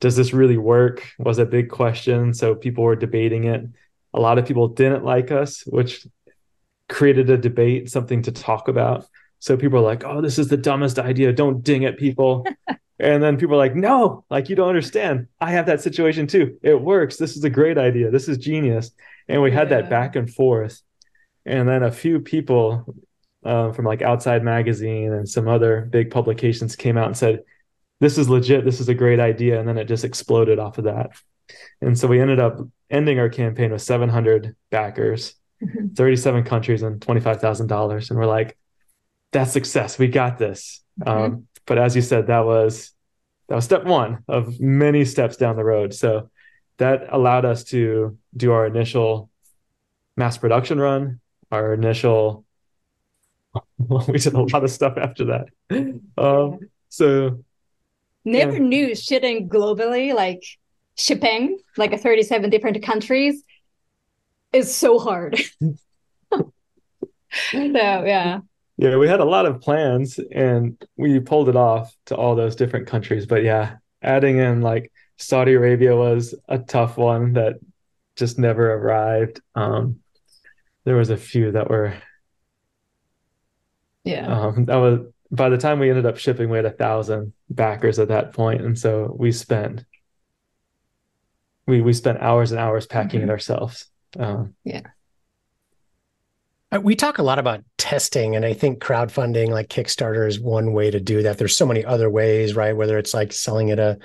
Does 0.00 0.16
this 0.16 0.32
really 0.32 0.56
work? 0.56 1.06
Was 1.18 1.38
a 1.38 1.46
big 1.46 1.70
question. 1.70 2.34
So 2.34 2.54
people 2.54 2.84
were 2.84 2.96
debating 2.96 3.44
it. 3.44 3.64
A 4.12 4.20
lot 4.20 4.38
of 4.38 4.46
people 4.46 4.68
didn't 4.68 5.04
like 5.04 5.30
us, 5.30 5.62
which 5.66 6.06
created 6.88 7.30
a 7.30 7.38
debate, 7.38 7.90
something 7.90 8.22
to 8.22 8.32
talk 8.32 8.68
about. 8.68 9.06
So 9.38 9.56
people 9.56 9.78
are 9.78 9.82
like, 9.82 10.04
oh, 10.04 10.20
this 10.20 10.38
is 10.38 10.48
the 10.48 10.56
dumbest 10.56 10.98
idea. 10.98 11.32
Don't 11.32 11.62
ding 11.62 11.84
at 11.84 11.96
people. 11.96 12.44
and 13.00 13.22
then 13.22 13.38
people 13.38 13.54
are 13.54 13.58
like, 13.58 13.74
no, 13.74 14.24
like 14.28 14.50
you 14.50 14.56
don't 14.56 14.68
understand. 14.68 15.26
I 15.40 15.52
have 15.52 15.66
that 15.66 15.80
situation 15.80 16.26
too. 16.26 16.58
It 16.62 16.80
works. 16.80 17.16
This 17.16 17.36
is 17.36 17.44
a 17.44 17.50
great 17.50 17.78
idea. 17.78 18.10
This 18.10 18.28
is 18.28 18.36
genius. 18.36 18.90
And 19.26 19.40
we 19.40 19.50
had 19.50 19.70
yeah. 19.70 19.80
that 19.80 19.90
back 19.90 20.16
and 20.16 20.32
forth. 20.32 20.82
And 21.46 21.66
then 21.66 21.82
a 21.82 21.90
few 21.90 22.20
people 22.20 22.94
uh, 23.42 23.72
from 23.72 23.86
like 23.86 24.02
Outside 24.02 24.44
Magazine 24.44 25.12
and 25.12 25.26
some 25.26 25.48
other 25.48 25.88
big 25.90 26.10
publications 26.10 26.76
came 26.76 26.98
out 26.98 27.06
and 27.06 27.16
said, 27.16 27.40
this 28.00 28.18
is 28.18 28.28
legit. 28.28 28.64
This 28.66 28.80
is 28.80 28.88
a 28.90 28.94
great 28.94 29.18
idea. 29.18 29.58
And 29.58 29.66
then 29.66 29.78
it 29.78 29.86
just 29.86 30.04
exploded 30.04 30.58
off 30.58 30.76
of 30.76 30.84
that. 30.84 31.10
And 31.80 31.98
so 31.98 32.06
we 32.06 32.20
ended 32.20 32.38
up 32.38 32.58
ending 32.90 33.18
our 33.18 33.30
campaign 33.30 33.72
with 33.72 33.82
700 33.82 34.54
backers, 34.70 35.34
mm-hmm. 35.62 35.94
37 35.94 36.44
countries, 36.44 36.82
and 36.82 37.00
$25,000. 37.00 38.10
And 38.10 38.18
we're 38.18 38.26
like, 38.26 38.58
that's 39.32 39.52
success. 39.52 39.98
We 39.98 40.08
got 40.08 40.38
this. 40.38 40.82
Mm-hmm. 41.00 41.22
Um, 41.22 41.46
but 41.66 41.78
as 41.78 41.96
you 41.96 42.02
said, 42.02 42.26
that 42.28 42.44
was 42.44 42.92
that 43.48 43.54
was 43.54 43.64
step 43.64 43.84
one 43.84 44.24
of 44.28 44.60
many 44.60 45.04
steps 45.04 45.36
down 45.36 45.56
the 45.56 45.64
road. 45.64 45.92
So 45.92 46.30
that 46.78 47.06
allowed 47.10 47.44
us 47.44 47.64
to 47.64 48.16
do 48.36 48.52
our 48.52 48.66
initial 48.66 49.30
mass 50.16 50.38
production 50.38 50.78
run, 50.78 51.20
our 51.50 51.74
initial 51.74 52.44
we 53.78 54.18
did 54.18 54.34
a 54.34 54.42
lot 54.42 54.64
of 54.64 54.70
stuff 54.70 54.94
after 54.96 55.24
that. 55.26 55.48
Um, 56.16 56.60
so 56.88 57.42
never 58.24 58.52
yeah. 58.52 58.58
knew 58.58 58.94
shipping 58.94 59.48
globally, 59.48 60.14
like 60.14 60.42
shipping 60.96 61.58
like 61.76 61.92
a 61.92 61.98
37 61.98 62.50
different 62.50 62.82
countries 62.82 63.42
is 64.52 64.74
so 64.74 64.98
hard. 64.98 65.40
so 66.30 66.52
yeah. 67.52 68.40
Yeah, 68.80 68.96
we 68.96 69.08
had 69.08 69.20
a 69.20 69.26
lot 69.26 69.44
of 69.44 69.60
plans 69.60 70.18
and 70.32 70.82
we 70.96 71.20
pulled 71.20 71.50
it 71.50 71.56
off 71.56 71.94
to 72.06 72.16
all 72.16 72.34
those 72.34 72.56
different 72.56 72.86
countries. 72.86 73.26
But 73.26 73.42
yeah, 73.42 73.76
adding 74.00 74.38
in 74.38 74.62
like 74.62 74.90
Saudi 75.18 75.52
Arabia 75.52 75.94
was 75.94 76.34
a 76.48 76.58
tough 76.58 76.96
one 76.96 77.34
that 77.34 77.60
just 78.16 78.38
never 78.38 78.72
arrived. 78.72 79.42
Um, 79.54 80.00
there 80.84 80.96
was 80.96 81.10
a 81.10 81.18
few 81.18 81.52
that 81.52 81.68
were 81.68 81.92
yeah. 84.02 84.26
Um, 84.26 84.64
that 84.64 84.76
was 84.76 85.00
by 85.30 85.50
the 85.50 85.58
time 85.58 85.78
we 85.78 85.90
ended 85.90 86.06
up 86.06 86.16
shipping, 86.16 86.48
we 86.48 86.56
had 86.56 86.64
a 86.64 86.70
thousand 86.70 87.34
backers 87.50 87.98
at 87.98 88.08
that 88.08 88.32
point, 88.32 88.62
and 88.62 88.78
so 88.78 89.14
we 89.14 89.30
spent 89.30 89.84
we 91.66 91.82
we 91.82 91.92
spent 91.92 92.22
hours 92.22 92.50
and 92.50 92.58
hours 92.58 92.86
packing 92.86 93.20
mm-hmm. 93.20 93.28
it 93.28 93.32
ourselves. 93.32 93.90
Um, 94.18 94.54
yeah. 94.64 94.86
Uh, 96.72 96.80
we 96.80 96.94
talk 96.94 97.18
a 97.18 97.22
lot 97.22 97.38
about 97.38 97.64
testing, 97.78 98.36
and 98.36 98.44
I 98.44 98.52
think 98.52 98.80
crowdfunding, 98.80 99.48
like 99.48 99.68
Kickstarter, 99.68 100.26
is 100.26 100.38
one 100.38 100.72
way 100.72 100.90
to 100.90 101.00
do 101.00 101.22
that. 101.22 101.38
There's 101.38 101.56
so 101.56 101.66
many 101.66 101.84
other 101.84 102.08
ways, 102.08 102.54
right? 102.54 102.76
Whether 102.76 102.96
it's 102.96 103.12
like 103.12 103.32
selling 103.32 103.70
at 103.70 103.78
a, 103.78 103.98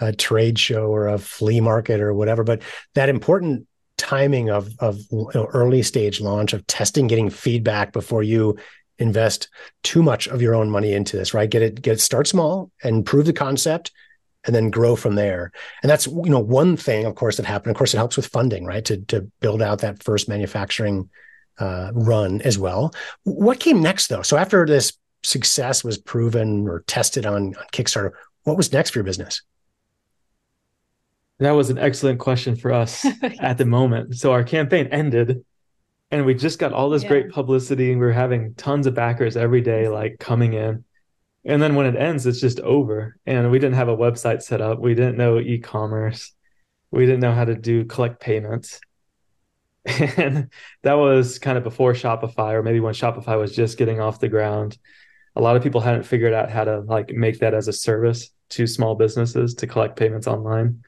a 0.00 0.12
trade 0.12 0.58
show 0.58 0.86
or 0.86 1.08
a 1.08 1.18
flea 1.18 1.60
market 1.60 2.00
or 2.00 2.14
whatever, 2.14 2.42
but 2.42 2.62
that 2.94 3.08
important 3.08 3.66
timing 3.98 4.50
of 4.50 4.70
of 4.78 5.00
early 5.34 5.82
stage 5.82 6.20
launch 6.20 6.52
of 6.52 6.66
testing, 6.66 7.06
getting 7.06 7.30
feedback 7.30 7.92
before 7.92 8.22
you 8.22 8.56
invest 8.98 9.48
too 9.82 10.02
much 10.02 10.28
of 10.28 10.42
your 10.42 10.54
own 10.54 10.70
money 10.70 10.92
into 10.92 11.16
this, 11.16 11.34
right? 11.34 11.50
Get 11.50 11.62
it, 11.62 11.82
get 11.82 11.94
it, 11.94 12.00
start 12.00 12.26
small 12.26 12.70
and 12.82 13.04
prove 13.04 13.26
the 13.26 13.32
concept 13.32 13.92
and 14.44 14.54
then 14.54 14.70
grow 14.70 14.96
from 14.96 15.16
there. 15.16 15.52
And 15.82 15.90
that's, 15.90 16.06
you 16.06 16.30
know, 16.30 16.38
one 16.40 16.76
thing, 16.76 17.04
of 17.04 17.14
course, 17.14 17.36
that 17.36 17.46
happened. 17.46 17.72
Of 17.72 17.76
course, 17.76 17.92
it 17.92 17.98
helps 17.98 18.16
with 18.16 18.26
funding, 18.26 18.64
right? 18.64 18.84
To, 18.86 18.98
to 19.06 19.30
build 19.40 19.60
out 19.60 19.80
that 19.80 20.02
first 20.02 20.28
manufacturing 20.28 21.10
uh, 21.58 21.90
run 21.94 22.40
as 22.42 22.58
well. 22.58 22.94
What 23.24 23.60
came 23.60 23.80
next 23.80 24.08
though? 24.08 24.22
So 24.22 24.36
after 24.36 24.66
this 24.66 24.92
success 25.22 25.82
was 25.82 25.98
proven 25.98 26.68
or 26.68 26.84
tested 26.86 27.26
on, 27.26 27.54
on 27.56 27.64
Kickstarter, 27.72 28.12
what 28.44 28.56
was 28.56 28.72
next 28.72 28.90
for 28.90 28.98
your 28.98 29.04
business? 29.04 29.42
That 31.38 31.52
was 31.52 31.68
an 31.68 31.78
excellent 31.78 32.18
question 32.18 32.56
for 32.56 32.72
us 32.72 33.04
at 33.40 33.58
the 33.58 33.66
moment. 33.66 34.16
So 34.16 34.32
our 34.32 34.44
campaign 34.44 34.86
ended 34.86 35.44
and 36.10 36.24
we 36.24 36.34
just 36.34 36.58
got 36.58 36.72
all 36.72 36.90
this 36.90 37.02
yeah. 37.02 37.08
great 37.08 37.30
publicity 37.30 37.90
and 37.90 38.00
we 38.00 38.06
were 38.06 38.12
having 38.12 38.54
tons 38.54 38.86
of 38.86 38.94
backers 38.94 39.36
every 39.36 39.60
day 39.60 39.88
like 39.88 40.18
coming 40.18 40.54
in 40.54 40.84
and 41.44 41.62
then 41.62 41.74
when 41.74 41.86
it 41.86 41.96
ends 41.98 42.26
it's 42.26 42.40
just 42.40 42.60
over 42.60 43.16
and 43.26 43.50
we 43.50 43.58
didn't 43.58 43.76
have 43.76 43.88
a 43.88 43.96
website 43.96 44.42
set 44.42 44.60
up 44.60 44.78
we 44.78 44.94
didn't 44.94 45.16
know 45.16 45.38
e-commerce 45.38 46.32
we 46.90 47.06
didn't 47.06 47.20
know 47.20 47.34
how 47.34 47.44
to 47.44 47.54
do 47.54 47.84
collect 47.84 48.20
payments 48.20 48.80
and 49.86 50.50
that 50.82 50.94
was 50.94 51.38
kind 51.38 51.56
of 51.56 51.64
before 51.64 51.92
shopify 51.92 52.52
or 52.52 52.62
maybe 52.62 52.80
when 52.80 52.94
shopify 52.94 53.38
was 53.38 53.54
just 53.54 53.78
getting 53.78 54.00
off 54.00 54.20
the 54.20 54.28
ground. 54.28 54.78
A 55.36 55.40
lot 55.40 55.56
of 55.56 55.62
people 55.62 55.80
hadn't 55.80 56.04
figured 56.04 56.32
out 56.32 56.50
how 56.50 56.64
to 56.64 56.80
like 56.80 57.10
make 57.10 57.40
that 57.40 57.54
as 57.54 57.68
a 57.68 57.72
service 57.72 58.30
to 58.50 58.66
small 58.66 58.94
businesses 58.94 59.54
to 59.56 59.66
collect 59.66 59.96
payments 59.96 60.26
online. 60.26 60.82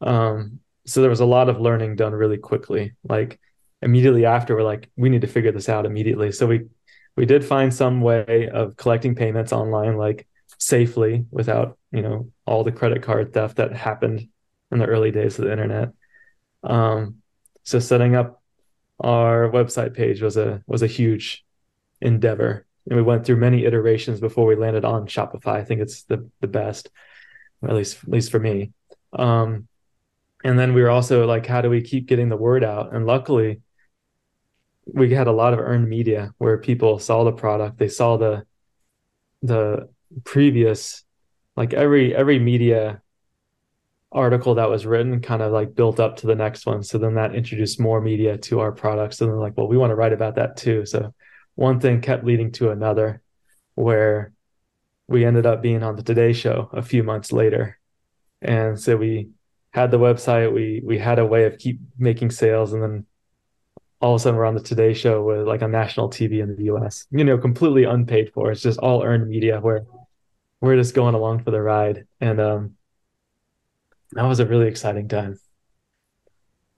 Um, 0.00 0.60
so 0.86 1.00
there 1.00 1.10
was 1.10 1.20
a 1.20 1.26
lot 1.26 1.48
of 1.48 1.60
learning 1.60 1.96
done 1.96 2.12
really 2.12 2.38
quickly. 2.38 2.94
Like 3.08 3.40
immediately 3.82 4.26
after 4.26 4.54
we're 4.54 4.62
like 4.62 4.90
we 4.96 5.08
need 5.08 5.22
to 5.22 5.26
figure 5.26 5.52
this 5.52 5.68
out 5.68 5.86
immediately. 5.86 6.32
So 6.32 6.46
we 6.46 6.66
we 7.16 7.26
did 7.26 7.44
find 7.44 7.72
some 7.72 8.00
way 8.00 8.48
of 8.52 8.76
collecting 8.76 9.14
payments 9.14 9.52
online 9.52 9.96
like 9.96 10.26
safely 10.58 11.24
without 11.30 11.78
you 11.90 12.02
know 12.02 12.30
all 12.46 12.64
the 12.64 12.72
credit 12.72 13.02
card 13.02 13.32
theft 13.32 13.56
that 13.56 13.74
happened 13.74 14.28
in 14.70 14.78
the 14.78 14.86
early 14.86 15.10
days 15.10 15.38
of 15.38 15.44
the 15.46 15.52
internet. 15.52 15.90
Um, 16.62 17.16
so 17.70 17.78
setting 17.78 18.16
up 18.16 18.42
our 18.98 19.48
website 19.48 19.94
page 19.94 20.20
was 20.20 20.36
a 20.36 20.62
was 20.66 20.82
a 20.82 20.86
huge 20.86 21.44
endeavor. 22.00 22.66
And 22.86 22.96
we 22.96 23.02
went 23.02 23.24
through 23.24 23.36
many 23.36 23.64
iterations 23.64 24.20
before 24.20 24.46
we 24.46 24.56
landed 24.56 24.84
on 24.84 25.06
shopify. 25.06 25.54
I 25.54 25.64
think 25.64 25.80
it's 25.80 26.02
the 26.04 26.28
the 26.40 26.48
best 26.48 26.90
at 27.62 27.74
least 27.74 28.02
at 28.02 28.08
least 28.08 28.30
for 28.30 28.40
me. 28.40 28.72
Um, 29.12 29.68
and 30.42 30.58
then 30.58 30.74
we 30.74 30.82
were 30.82 30.90
also 30.90 31.26
like 31.26 31.46
how 31.46 31.60
do 31.60 31.70
we 31.70 31.82
keep 31.82 32.06
getting 32.06 32.28
the 32.28 32.36
word 32.36 32.64
out? 32.64 32.94
And 32.94 33.06
luckily 33.06 33.60
we 34.86 35.14
had 35.14 35.28
a 35.28 35.32
lot 35.32 35.52
of 35.52 35.60
earned 35.60 35.88
media 35.88 36.34
where 36.38 36.58
people 36.58 36.98
saw 36.98 37.22
the 37.24 37.32
product, 37.32 37.78
they 37.78 37.88
saw 37.88 38.16
the 38.16 38.44
the 39.42 39.88
previous 40.24 41.04
like 41.56 41.72
every 41.72 42.14
every 42.14 42.38
media 42.38 43.00
article 44.12 44.56
that 44.56 44.68
was 44.68 44.86
written 44.86 45.20
kind 45.20 45.42
of 45.42 45.52
like 45.52 45.74
built 45.74 46.00
up 46.00 46.16
to 46.16 46.26
the 46.26 46.34
next 46.34 46.66
one. 46.66 46.82
So 46.82 46.98
then 46.98 47.14
that 47.14 47.34
introduced 47.34 47.80
more 47.80 48.00
media 48.00 48.36
to 48.38 48.60
our 48.60 48.72
products. 48.72 49.20
And 49.20 49.30
then 49.30 49.38
like, 49.38 49.56
well, 49.56 49.68
we 49.68 49.76
want 49.76 49.90
to 49.90 49.96
write 49.96 50.12
about 50.12 50.34
that 50.34 50.56
too. 50.56 50.84
So 50.84 51.14
one 51.54 51.80
thing 51.80 52.00
kept 52.00 52.24
leading 52.24 52.52
to 52.52 52.70
another 52.70 53.22
where 53.74 54.32
we 55.06 55.24
ended 55.24 55.46
up 55.46 55.62
being 55.62 55.82
on 55.82 55.96
the 55.96 56.02
Today 56.02 56.32
Show 56.32 56.70
a 56.72 56.82
few 56.82 57.02
months 57.02 57.32
later. 57.32 57.78
And 58.42 58.80
so 58.80 58.96
we 58.96 59.30
had 59.72 59.90
the 59.90 59.98
website, 59.98 60.52
we 60.52 60.82
we 60.84 60.98
had 60.98 61.18
a 61.18 61.26
way 61.26 61.44
of 61.44 61.58
keep 61.58 61.80
making 61.98 62.30
sales 62.30 62.72
and 62.72 62.82
then 62.82 63.06
all 64.00 64.14
of 64.14 64.20
a 64.20 64.22
sudden 64.22 64.38
we're 64.38 64.46
on 64.46 64.54
the 64.54 64.62
Today 64.62 64.94
Show 64.94 65.22
with 65.22 65.46
like 65.46 65.62
on 65.62 65.70
national 65.70 66.10
TV 66.10 66.42
in 66.42 66.56
the 66.56 66.64
U.S. 66.64 67.06
You 67.10 67.24
know, 67.24 67.38
completely 67.38 67.84
unpaid 67.84 68.32
for. 68.32 68.50
It's 68.50 68.62
just 68.62 68.78
all 68.78 69.02
earned 69.02 69.28
media 69.28 69.60
where 69.60 69.84
we're 70.60 70.76
just 70.76 70.94
going 70.94 71.14
along 71.14 71.44
for 71.44 71.50
the 71.50 71.60
ride, 71.60 72.06
and 72.20 72.40
um, 72.40 72.76
that 74.12 74.24
was 74.24 74.40
a 74.40 74.46
really 74.46 74.68
exciting 74.68 75.08
time. 75.08 75.38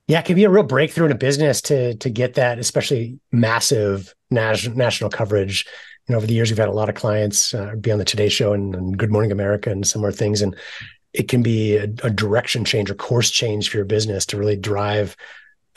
Yeah, 0.07 0.19
it 0.19 0.25
can 0.25 0.35
be 0.35 0.43
a 0.43 0.49
real 0.49 0.63
breakthrough 0.63 1.05
in 1.05 1.11
a 1.11 1.17
business 1.17 1.61
to 1.63 1.95
to 1.95 2.09
get 2.09 2.33
that, 2.35 2.59
especially 2.59 3.19
massive 3.31 4.13
national 4.29 4.75
national 4.75 5.09
coverage. 5.09 5.65
You 6.07 6.13
know, 6.13 6.17
over 6.17 6.27
the 6.27 6.33
years, 6.33 6.51
we've 6.51 6.57
had 6.57 6.67
a 6.67 6.73
lot 6.73 6.89
of 6.89 6.95
clients 6.95 7.53
uh, 7.53 7.75
be 7.79 7.91
on 7.91 7.99
the 7.99 8.05
Today 8.05 8.27
Show 8.27 8.51
and, 8.51 8.75
and 8.75 8.97
Good 8.97 9.11
Morning 9.11 9.31
America 9.31 9.69
and 9.69 9.87
similar 9.87 10.11
things, 10.11 10.41
and 10.41 10.55
it 11.13 11.29
can 11.29 11.41
be 11.41 11.77
a, 11.77 11.83
a 11.83 12.09
direction 12.09 12.65
change 12.65 12.91
or 12.91 12.95
course 12.95 13.31
change 13.31 13.69
for 13.69 13.77
your 13.77 13.85
business 13.85 14.25
to 14.27 14.37
really 14.37 14.57
drive 14.57 15.15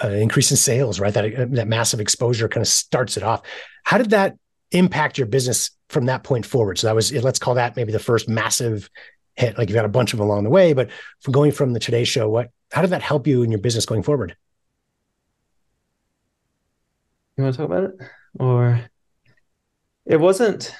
uh, 0.02 0.08
increase 0.08 0.50
in 0.50 0.56
sales, 0.56 0.98
right? 0.98 1.14
That 1.14 1.52
that 1.52 1.68
massive 1.68 2.00
exposure 2.00 2.48
kind 2.48 2.62
of 2.62 2.68
starts 2.68 3.16
it 3.16 3.22
off. 3.22 3.42
How 3.84 3.98
did 3.98 4.10
that 4.10 4.36
impact 4.72 5.18
your 5.18 5.28
business 5.28 5.70
from 5.88 6.06
that 6.06 6.24
point 6.24 6.44
forward? 6.44 6.78
So 6.78 6.88
that 6.88 6.96
was 6.96 7.12
let's 7.12 7.38
call 7.38 7.54
that 7.54 7.76
maybe 7.76 7.92
the 7.92 8.00
first 8.00 8.28
massive 8.28 8.90
hit. 9.36 9.56
Like 9.56 9.68
you've 9.68 9.76
had 9.76 9.84
a 9.84 9.88
bunch 9.88 10.12
of 10.12 10.18
them 10.18 10.28
along 10.28 10.44
the 10.44 10.50
way, 10.50 10.72
but 10.72 10.90
from 11.20 11.32
going 11.32 11.52
from 11.52 11.72
the 11.72 11.80
Today 11.80 12.04
Show, 12.04 12.28
what 12.28 12.50
how 12.72 12.82
did 12.82 12.90
that 12.90 13.02
help 13.02 13.26
you 13.26 13.42
in 13.42 13.50
your 13.50 13.60
business 13.60 13.86
going 13.86 14.02
forward? 14.02 14.36
you 17.36 17.44
want 17.44 17.54
to 17.54 17.58
talk 17.58 17.70
about 17.70 17.84
it 17.84 17.94
or 18.38 18.80
it 20.06 20.18
wasn't 20.18 20.74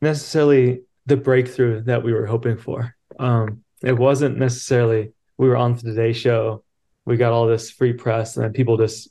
necessarily 0.00 0.82
the 1.06 1.16
breakthrough 1.16 1.82
that 1.82 2.02
we 2.02 2.12
were 2.12 2.26
hoping 2.26 2.56
for 2.56 2.94
um, 3.18 3.62
it 3.82 3.96
wasn't 3.96 4.38
necessarily 4.38 5.12
we 5.36 5.48
were 5.48 5.56
on 5.56 5.74
the 5.74 5.82
today 5.82 6.12
show 6.12 6.64
we 7.04 7.16
got 7.16 7.32
all 7.32 7.46
this 7.46 7.70
free 7.70 7.92
press 7.92 8.36
and 8.36 8.44
then 8.44 8.52
people 8.52 8.76
just 8.76 9.08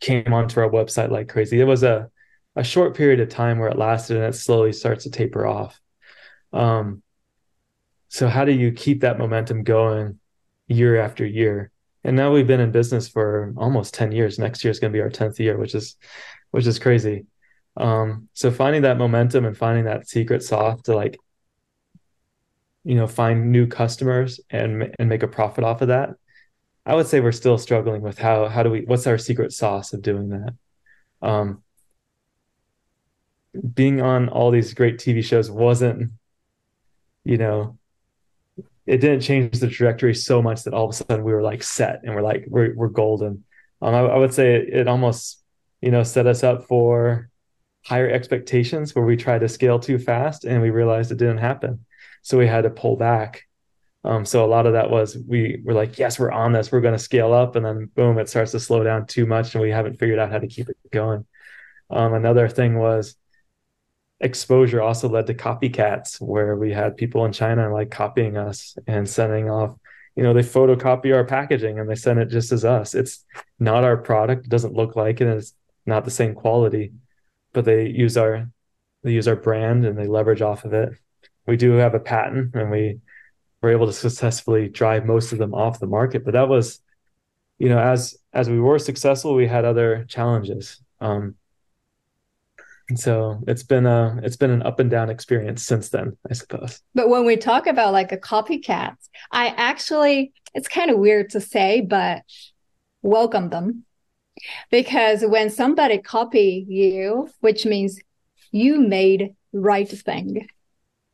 came 0.00 0.32
onto 0.32 0.60
our 0.60 0.68
website 0.68 1.10
like 1.10 1.28
crazy 1.28 1.60
it 1.60 1.64
was 1.64 1.82
a 1.82 2.08
a 2.56 2.64
short 2.64 2.94
period 2.94 3.20
of 3.20 3.28
time 3.28 3.58
where 3.58 3.70
it 3.70 3.78
lasted 3.78 4.16
and 4.16 4.26
it 4.26 4.36
slowly 4.36 4.72
starts 4.72 5.04
to 5.04 5.10
taper 5.10 5.46
off 5.46 5.80
um, 6.52 7.02
so 8.12 8.28
how 8.28 8.44
do 8.44 8.52
you 8.52 8.72
keep 8.72 9.00
that 9.00 9.16
momentum 9.16 9.62
going 9.62 10.20
year 10.66 11.00
after 11.00 11.24
year? 11.24 11.70
And 12.04 12.14
now 12.14 12.30
we've 12.30 12.46
been 12.46 12.60
in 12.60 12.70
business 12.70 13.08
for 13.08 13.54
almost 13.56 13.94
10 13.94 14.12
years. 14.12 14.38
Next 14.38 14.62
year 14.62 14.70
is 14.70 14.78
going 14.78 14.92
to 14.92 14.96
be 14.96 15.00
our 15.00 15.08
10th 15.08 15.38
year 15.38 15.56
which 15.56 15.74
is 15.74 15.96
which 16.50 16.66
is 16.66 16.78
crazy. 16.78 17.24
Um, 17.74 18.28
so 18.34 18.50
finding 18.50 18.82
that 18.82 18.98
momentum 18.98 19.46
and 19.46 19.56
finding 19.56 19.86
that 19.86 20.10
secret 20.10 20.42
sauce 20.42 20.82
to 20.82 20.94
like 20.94 21.18
you 22.84 22.96
know 22.96 23.06
find 23.06 23.50
new 23.50 23.66
customers 23.66 24.40
and 24.50 24.94
and 24.98 25.08
make 25.08 25.22
a 25.22 25.28
profit 25.28 25.62
off 25.62 25.82
of 25.82 25.88
that 25.88 26.10
i 26.84 26.96
would 26.96 27.06
say 27.06 27.20
we're 27.20 27.30
still 27.30 27.56
struggling 27.56 28.02
with 28.02 28.18
how 28.18 28.48
how 28.48 28.64
do 28.64 28.70
we 28.70 28.80
what's 28.80 29.06
our 29.06 29.18
secret 29.18 29.52
sauce 29.52 29.92
of 29.92 30.02
doing 30.02 30.30
that? 30.30 30.52
Um, 31.22 31.62
being 33.72 34.02
on 34.02 34.28
all 34.28 34.50
these 34.50 34.74
great 34.74 34.98
tv 34.98 35.22
shows 35.22 35.48
wasn't 35.48 36.10
you 37.22 37.38
know 37.38 37.78
it 38.86 38.98
didn't 38.98 39.20
change 39.20 39.58
the 39.60 39.68
trajectory 39.68 40.14
so 40.14 40.42
much 40.42 40.64
that 40.64 40.74
all 40.74 40.84
of 40.84 40.90
a 40.90 40.94
sudden 40.94 41.24
we 41.24 41.32
were 41.32 41.42
like 41.42 41.62
set 41.62 42.00
and 42.02 42.14
we're 42.14 42.22
like 42.22 42.44
we're, 42.48 42.74
we're 42.74 42.88
golden. 42.88 43.44
Um, 43.80 43.94
I, 43.94 44.00
I 44.00 44.16
would 44.16 44.34
say 44.34 44.54
it, 44.56 44.68
it 44.70 44.88
almost 44.88 45.42
you 45.80 45.90
know 45.90 46.02
set 46.02 46.26
us 46.26 46.42
up 46.42 46.66
for 46.66 47.28
higher 47.84 48.08
expectations 48.08 48.94
where 48.94 49.04
we 49.04 49.16
tried 49.16 49.40
to 49.40 49.48
scale 49.48 49.78
too 49.78 49.98
fast 49.98 50.44
and 50.44 50.62
we 50.62 50.70
realized 50.70 51.10
it 51.10 51.18
didn't 51.18 51.38
happen. 51.38 51.84
So 52.22 52.38
we 52.38 52.46
had 52.46 52.62
to 52.62 52.70
pull 52.70 52.96
back. 52.96 53.42
Um, 54.04 54.24
so 54.24 54.44
a 54.44 54.46
lot 54.46 54.66
of 54.66 54.72
that 54.72 54.90
was 54.90 55.16
we 55.28 55.60
were 55.64 55.74
like 55.74 55.98
yes 55.98 56.18
we're 56.18 56.32
on 56.32 56.52
this. 56.52 56.72
We're 56.72 56.80
going 56.80 56.96
to 56.96 56.98
scale 56.98 57.32
up. 57.32 57.54
And 57.56 57.64
then 57.64 57.90
boom 57.94 58.18
it 58.18 58.28
starts 58.28 58.52
to 58.52 58.60
slow 58.60 58.82
down 58.82 59.06
too 59.06 59.26
much 59.26 59.54
and 59.54 59.62
we 59.62 59.70
haven't 59.70 59.98
figured 59.98 60.18
out 60.18 60.32
how 60.32 60.38
to 60.38 60.48
keep 60.48 60.68
it 60.68 60.76
going. 60.90 61.24
Um, 61.90 62.14
another 62.14 62.48
thing 62.48 62.78
was 62.78 63.16
exposure 64.22 64.80
also 64.80 65.08
led 65.08 65.26
to 65.26 65.34
copycats 65.34 66.20
where 66.20 66.56
we 66.56 66.72
had 66.72 66.96
people 66.96 67.24
in 67.24 67.32
china 67.32 67.72
like 67.72 67.90
copying 67.90 68.36
us 68.36 68.76
and 68.86 69.08
sending 69.08 69.50
off 69.50 69.76
you 70.16 70.22
know 70.22 70.34
they 70.34 70.42
photocopy 70.42 71.14
our 71.14 71.24
packaging 71.24 71.78
and 71.78 71.88
they 71.88 71.94
send 71.94 72.18
it 72.18 72.26
just 72.26 72.52
as 72.52 72.64
us. 72.64 72.94
It's 72.94 73.24
not 73.58 73.84
our 73.84 73.96
product 73.96 74.46
it 74.46 74.50
doesn't 74.50 74.74
look 74.74 74.96
like 74.96 75.20
it 75.20 75.26
and 75.26 75.38
it's 75.38 75.54
not 75.86 76.04
the 76.04 76.10
same 76.10 76.34
quality 76.34 76.92
but 77.52 77.64
they 77.64 77.88
use 77.88 78.16
our 78.16 78.48
they 79.02 79.12
use 79.12 79.28
our 79.28 79.36
brand 79.36 79.84
and 79.84 79.98
they 79.98 80.06
leverage 80.06 80.42
off 80.42 80.64
of 80.64 80.72
it. 80.72 80.92
We 81.46 81.56
do 81.56 81.72
have 81.72 81.94
a 81.94 82.00
patent 82.00 82.54
and 82.54 82.70
we 82.70 83.00
were 83.60 83.70
able 83.70 83.86
to 83.86 83.92
successfully 83.92 84.68
drive 84.68 85.06
most 85.06 85.32
of 85.32 85.38
them 85.38 85.54
off 85.54 85.80
the 85.80 85.86
market 85.86 86.24
but 86.24 86.34
that 86.34 86.48
was 86.48 86.80
you 87.58 87.68
know 87.68 87.78
as 87.78 88.16
as 88.32 88.48
we 88.48 88.60
were 88.60 88.78
successful 88.78 89.34
we 89.34 89.46
had 89.46 89.64
other 89.64 90.04
challenges. 90.08 90.80
Um 91.00 91.36
so 92.94 93.42
it's 93.46 93.62
been 93.62 93.86
a 93.86 94.18
it's 94.22 94.36
been 94.36 94.50
an 94.50 94.62
up 94.62 94.78
and 94.78 94.90
down 94.90 95.10
experience 95.10 95.62
since 95.62 95.88
then 95.88 96.16
i 96.30 96.34
suppose. 96.34 96.80
But 96.94 97.08
when 97.08 97.24
we 97.24 97.36
talk 97.36 97.66
about 97.66 97.92
like 97.92 98.12
a 98.12 98.16
copycat 98.16 98.94
i 99.30 99.48
actually 99.48 100.32
it's 100.54 100.68
kind 100.68 100.90
of 100.90 100.98
weird 100.98 101.30
to 101.30 101.40
say 101.40 101.80
but 101.80 102.22
welcome 103.02 103.50
them. 103.50 103.84
Because 104.70 105.24
when 105.24 105.50
somebody 105.50 105.98
copy 105.98 106.66
you 106.68 107.28
which 107.40 107.64
means 107.64 108.00
you 108.50 108.80
made 108.80 109.34
right 109.52 109.88
thing. 109.88 110.48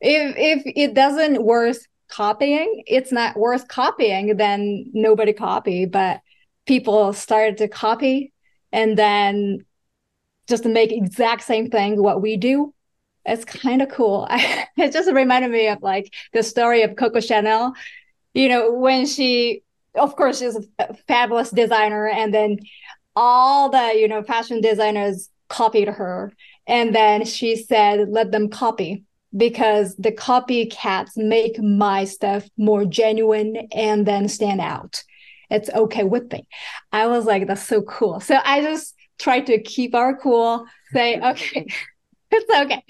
If 0.01 0.35
if 0.37 0.63
it 0.65 0.93
doesn't 0.93 1.43
worth 1.43 1.85
copying 2.09 2.83
it's 2.87 3.11
not 3.11 3.37
worth 3.37 3.67
copying 3.67 4.37
then 4.37 4.89
nobody 4.93 5.33
copy. 5.33 5.85
But 5.85 6.21
people 6.65 7.13
started 7.13 7.57
to 7.57 7.67
copy 7.67 8.33
and 8.71 8.97
then 8.97 9.65
just 10.49 10.63
to 10.63 10.69
make 10.69 10.91
exact 10.91 11.43
same 11.43 11.69
thing 11.69 12.01
what 12.01 12.21
we 12.21 12.37
do. 12.37 12.73
It's 13.25 13.45
kind 13.45 13.81
of 13.81 13.89
cool. 13.89 14.27
It 14.77 14.93
just 14.93 15.11
reminded 15.11 15.51
me 15.51 15.67
of 15.67 15.81
like 15.81 16.13
the 16.33 16.41
story 16.41 16.83
of 16.83 16.95
coco 16.95 17.19
chanel. 17.19 17.73
You 18.33 18.49
know 18.49 18.71
when 18.73 19.05
she 19.05 19.63
of 19.95 20.15
course 20.15 20.39
she's 20.39 20.57
a 20.79 20.93
fabulous 21.07 21.49
designer 21.49 22.07
and 22.07 22.33
then 22.33 22.59
all 23.15 23.69
the 23.69 23.93
you 23.99 24.07
know 24.07 24.23
fashion 24.23 24.61
designers 24.61 25.29
copied 25.49 25.89
her. 25.89 26.33
And 26.67 26.95
then 26.95 27.25
she 27.25 27.55
said 27.55 28.09
let 28.09 28.31
them 28.31 28.49
copy 28.49 29.03
because 29.35 29.95
the 29.97 30.11
copycats 30.11 31.11
make 31.15 31.61
my 31.61 32.05
stuff 32.05 32.49
more 32.57 32.85
genuine 32.85 33.67
and 33.73 34.05
then 34.05 34.27
stand 34.27 34.61
out. 34.61 35.03
It's 35.51 35.69
okay 35.69 36.03
with 36.03 36.31
me. 36.31 36.47
I 36.91 37.07
was 37.07 37.25
like 37.25 37.47
that's 37.47 37.67
so 37.67 37.81
cool. 37.81 38.19
So 38.21 38.39
i 38.43 38.61
just 38.61 38.95
try 39.19 39.41
to 39.41 39.61
keep 39.61 39.93
our 39.93 40.17
cool, 40.17 40.65
say, 40.93 41.19
okay, 41.23 41.67
it's 42.31 42.53
okay. 42.53 42.83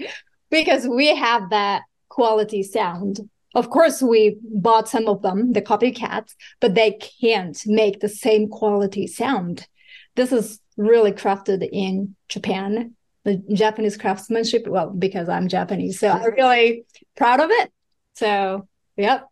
Because 0.50 0.88
we 0.88 1.16
have 1.16 1.50
that 1.50 1.84
quality 2.08 2.64
sound. 2.64 3.30
Of 3.56 3.70
course, 3.70 4.02
we 4.02 4.38
bought 4.44 4.88
some 4.88 5.08
of 5.08 5.22
them, 5.22 5.54
the 5.54 5.62
copycats, 5.62 6.36
but 6.60 6.76
they 6.76 7.00
can't 7.22 7.60
make 7.66 8.00
the 8.00 8.10
same 8.10 8.48
quality 8.48 9.08
sound. 9.08 9.68
This 10.16 10.32
is 10.32 10.60
really 10.78 11.12
crafted 11.12 11.68
in 11.72 12.16
Japan, 12.30 12.96
the 13.24 13.44
Japanese 13.54 13.98
craftsmanship. 13.98 14.68
Well, 14.68 14.92
because 14.92 15.30
I'm 15.30 15.48
Japanese, 15.48 16.00
so 16.00 16.10
I'm 16.10 16.34
really 16.34 16.86
proud 17.16 17.40
of 17.40 17.50
it. 17.52 17.72
So, 18.14 18.68
yep. 18.98 19.28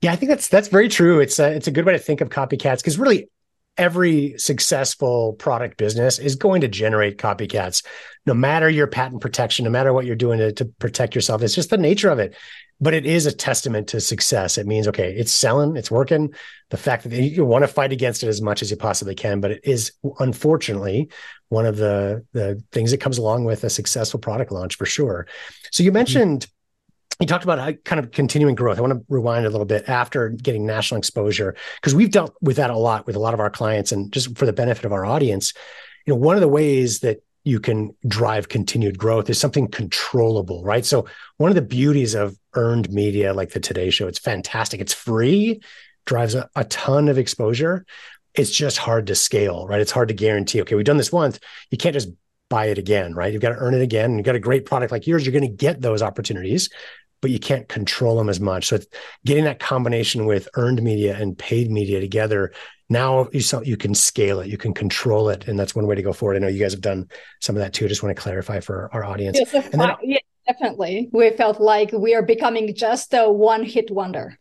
Yeah, 0.00 0.12
I 0.12 0.16
think 0.16 0.30
that's 0.30 0.48
that's 0.48 0.68
very 0.68 0.88
true. 0.88 1.20
It's 1.20 1.38
a, 1.38 1.52
it's 1.52 1.68
a 1.68 1.70
good 1.70 1.84
way 1.84 1.92
to 1.92 1.98
think 1.98 2.20
of 2.20 2.28
copycats 2.28 2.78
because 2.78 2.98
really 2.98 3.28
every 3.78 4.34
successful 4.36 5.32
product 5.34 5.78
business 5.78 6.18
is 6.18 6.34
going 6.34 6.60
to 6.60 6.68
generate 6.68 7.18
copycats 7.18 7.84
no 8.26 8.34
matter 8.34 8.68
your 8.68 8.86
patent 8.86 9.20
protection 9.20 9.64
no 9.64 9.70
matter 9.70 9.92
what 9.92 10.04
you're 10.04 10.14
doing 10.14 10.38
to, 10.38 10.52
to 10.52 10.64
protect 10.64 11.14
yourself. 11.14 11.42
It's 11.42 11.54
just 11.54 11.70
the 11.70 11.78
nature 11.78 12.10
of 12.10 12.18
it. 12.18 12.36
But 12.80 12.94
it 12.94 13.06
is 13.06 13.26
a 13.26 13.32
testament 13.32 13.88
to 13.88 14.00
success. 14.00 14.58
It 14.58 14.66
means 14.66 14.88
okay 14.88 15.14
it's 15.14 15.32
selling 15.32 15.76
it's 15.76 15.90
working. 15.90 16.34
The 16.70 16.76
fact 16.76 17.08
that 17.08 17.22
you 17.22 17.44
want 17.44 17.62
to 17.62 17.68
fight 17.68 17.92
against 17.92 18.22
it 18.22 18.28
as 18.28 18.42
much 18.42 18.60
as 18.60 18.70
you 18.70 18.76
possibly 18.76 19.14
can 19.14 19.40
but 19.40 19.52
it 19.52 19.60
is 19.64 19.92
unfortunately 20.18 21.10
one 21.48 21.64
of 21.64 21.76
the 21.76 22.26
the 22.32 22.62
things 22.72 22.90
that 22.90 23.00
comes 23.00 23.18
along 23.18 23.44
with 23.44 23.64
a 23.64 23.70
successful 23.70 24.20
product 24.20 24.52
launch 24.52 24.76
for 24.76 24.86
sure. 24.86 25.26
So 25.70 25.82
you 25.82 25.90
mm-hmm. 25.90 25.94
mentioned 25.94 26.46
you 27.22 27.26
talked 27.26 27.44
about 27.44 27.60
how 27.60 27.72
kind 27.84 28.00
of 28.00 28.10
continuing 28.10 28.56
growth. 28.56 28.78
I 28.78 28.80
want 28.80 28.94
to 28.94 29.04
rewind 29.08 29.46
a 29.46 29.50
little 29.50 29.64
bit 29.64 29.88
after 29.88 30.28
getting 30.30 30.66
national 30.66 30.98
exposure 30.98 31.54
because 31.76 31.94
we've 31.94 32.10
dealt 32.10 32.34
with 32.40 32.56
that 32.56 32.70
a 32.70 32.76
lot 32.76 33.06
with 33.06 33.14
a 33.14 33.20
lot 33.20 33.32
of 33.32 33.40
our 33.40 33.48
clients, 33.48 33.92
and 33.92 34.12
just 34.12 34.36
for 34.36 34.44
the 34.44 34.52
benefit 34.52 34.84
of 34.84 34.92
our 34.92 35.04
audience, 35.04 35.54
you 36.04 36.12
know, 36.12 36.18
one 36.18 36.34
of 36.34 36.40
the 36.40 36.48
ways 36.48 37.00
that 37.00 37.22
you 37.44 37.60
can 37.60 37.94
drive 38.06 38.48
continued 38.48 38.98
growth 38.98 39.30
is 39.30 39.38
something 39.38 39.68
controllable, 39.68 40.64
right? 40.64 40.84
So 40.84 41.06
one 41.36 41.50
of 41.50 41.54
the 41.54 41.62
beauties 41.62 42.14
of 42.14 42.36
earned 42.54 42.90
media 42.90 43.32
like 43.34 43.50
the 43.50 43.60
Today 43.60 43.90
Show, 43.90 44.08
it's 44.08 44.18
fantastic. 44.18 44.80
It's 44.80 44.92
free, 44.92 45.60
drives 46.06 46.34
a, 46.34 46.48
a 46.56 46.64
ton 46.64 47.08
of 47.08 47.18
exposure. 47.18 47.84
It's 48.34 48.50
just 48.50 48.78
hard 48.78 49.06
to 49.08 49.14
scale, 49.14 49.66
right? 49.66 49.80
It's 49.80 49.90
hard 49.90 50.08
to 50.08 50.14
guarantee. 50.14 50.60
Okay, 50.62 50.74
we've 50.74 50.84
done 50.84 50.96
this 50.96 51.12
once. 51.12 51.38
You 51.70 51.78
can't 51.78 51.94
just 51.94 52.10
buy 52.48 52.66
it 52.66 52.78
again, 52.78 53.14
right? 53.14 53.32
You've 53.32 53.42
got 53.42 53.50
to 53.50 53.56
earn 53.56 53.74
it 53.74 53.82
again. 53.82 54.16
You've 54.16 54.26
got 54.26 54.34
a 54.34 54.40
great 54.40 54.66
product 54.66 54.92
like 54.92 55.06
yours. 55.06 55.24
You're 55.24 55.32
going 55.32 55.50
to 55.50 55.56
get 55.56 55.80
those 55.80 56.02
opportunities 56.02 56.68
but 57.22 57.30
you 57.30 57.38
can't 57.38 57.68
control 57.68 58.16
them 58.18 58.28
as 58.28 58.40
much. 58.40 58.66
So 58.66 58.80
getting 59.24 59.44
that 59.44 59.60
combination 59.60 60.26
with 60.26 60.48
earned 60.56 60.82
media 60.82 61.16
and 61.16 61.38
paid 61.38 61.70
media 61.70 62.00
together, 62.00 62.52
now 62.90 63.28
you 63.32 63.40
you 63.64 63.78
can 63.78 63.94
scale 63.94 64.40
it, 64.40 64.48
you 64.48 64.58
can 64.58 64.74
control 64.74 65.30
it, 65.30 65.48
and 65.48 65.58
that's 65.58 65.74
one 65.74 65.86
way 65.86 65.94
to 65.94 66.02
go 66.02 66.12
forward. 66.12 66.36
I 66.36 66.40
know 66.40 66.48
you 66.48 66.60
guys 66.60 66.72
have 66.72 66.82
done 66.82 67.08
some 67.40 67.56
of 67.56 67.60
that 67.60 67.72
too. 67.72 67.86
I 67.86 67.88
just 67.88 68.02
want 68.02 68.14
to 68.14 68.20
clarify 68.20 68.60
for 68.60 68.90
our 68.92 69.04
audience. 69.04 69.38
Yes, 69.38 69.70
then, 69.70 69.96
yeah, 70.02 70.18
definitely. 70.46 71.08
We 71.12 71.30
felt 71.30 71.60
like 71.60 71.92
we 71.92 72.14
are 72.14 72.22
becoming 72.22 72.74
just 72.74 73.14
a 73.14 73.30
one-hit 73.30 73.90
wonder. 73.90 74.36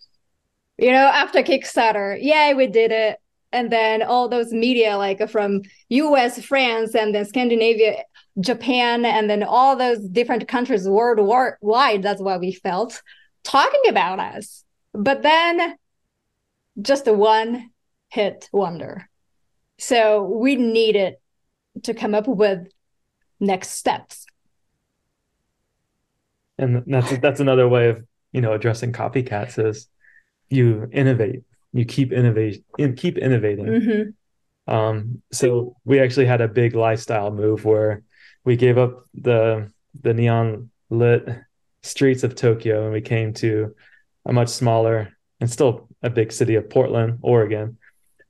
You 0.78 0.92
know, 0.92 1.06
after 1.06 1.44
Kickstarter, 1.44 2.18
yeah, 2.20 2.54
we 2.54 2.68
did 2.68 2.92
it 2.92 3.20
and 3.52 3.72
then 3.72 4.02
all 4.02 4.30
those 4.30 4.52
media 4.52 4.98
like 4.98 5.28
from 5.30 5.62
US, 5.90 6.44
France, 6.44 6.96
and 6.96 7.14
then 7.14 7.26
Scandinavia, 7.26 8.04
Japan, 8.40 9.06
and 9.06 9.30
then 9.30 9.44
all 9.44 9.76
those 9.76 10.00
different 10.00 10.48
countries 10.48 10.88
worldwide. 10.88 11.54
Wide, 11.62 12.04
that's 12.04 12.22
what 12.22 12.40
we 12.40 12.52
felt 12.52 13.02
talking 13.44 13.82
about 13.90 14.20
us. 14.20 14.64
But 14.94 15.24
then 15.24 15.76
just 16.82 17.08
a 17.08 17.14
one 17.14 17.72
hit 18.10 18.50
wonder. 18.52 19.10
So 19.80 20.24
we 20.24 20.56
needed 20.56 21.16
to 21.84 21.94
come 21.94 22.14
up 22.14 22.28
with 22.28 22.68
next 23.40 23.72
steps. 23.72 24.26
And 26.58 26.84
that's 26.86 27.18
that's 27.18 27.40
another 27.40 27.68
way 27.68 27.90
of 27.90 28.06
you 28.32 28.42
know 28.42 28.54
addressing 28.54 28.94
copycats 28.94 29.64
is 29.64 29.88
you 30.50 30.88
innovate, 30.92 31.42
you 31.74 31.86
keep 31.86 32.12
innovate, 32.12 32.64
keep 32.98 33.18
innovating. 33.18 33.66
Mm-hmm 33.66 34.10
Um, 34.68 35.22
so 35.32 35.76
we 35.86 36.00
actually 36.00 36.28
had 36.28 36.42
a 36.42 36.48
big 36.48 36.76
lifestyle 36.76 37.32
move 37.32 37.66
where 37.66 38.04
we 38.46 38.56
gave 38.56 38.78
up 38.78 39.06
the 39.14 39.72
the 40.02 40.14
neon 40.14 40.70
lit 40.90 41.28
streets 41.84 42.24
of 42.24 42.36
Tokyo 42.36 42.84
and 42.84 42.94
we 42.94 43.02
came 43.02 43.34
to 43.34 43.76
a 44.26 44.34
much 44.34 44.50
smaller 44.50 45.18
and 45.40 45.50
still 45.50 45.90
a 46.04 46.10
big 46.10 46.32
city 46.32 46.56
of 46.56 46.70
Portland, 46.70 47.20
Oregon, 47.22 47.78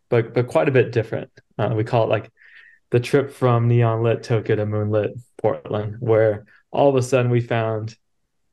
but 0.10 0.34
but 0.34 0.47
quite 0.47 0.69
a 0.69 0.71
bit 0.71 0.91
different. 0.91 1.30
Uh, 1.58 1.73
we 1.75 1.84
call 1.84 2.06
it 2.06 2.10
like 2.10 2.32
the 2.89 2.99
trip 2.99 3.32
from 3.32 3.67
neon 3.67 4.04
lit 4.04 4.23
Tokyo 4.23 4.56
to 4.56 4.65
moonlit 4.65 5.12
Portland, 5.38 5.97
where 5.99 6.45
all 6.71 6.89
of 6.89 6.95
a 6.95 7.01
sudden 7.01 7.30
we 7.30 7.41
found 7.41 7.95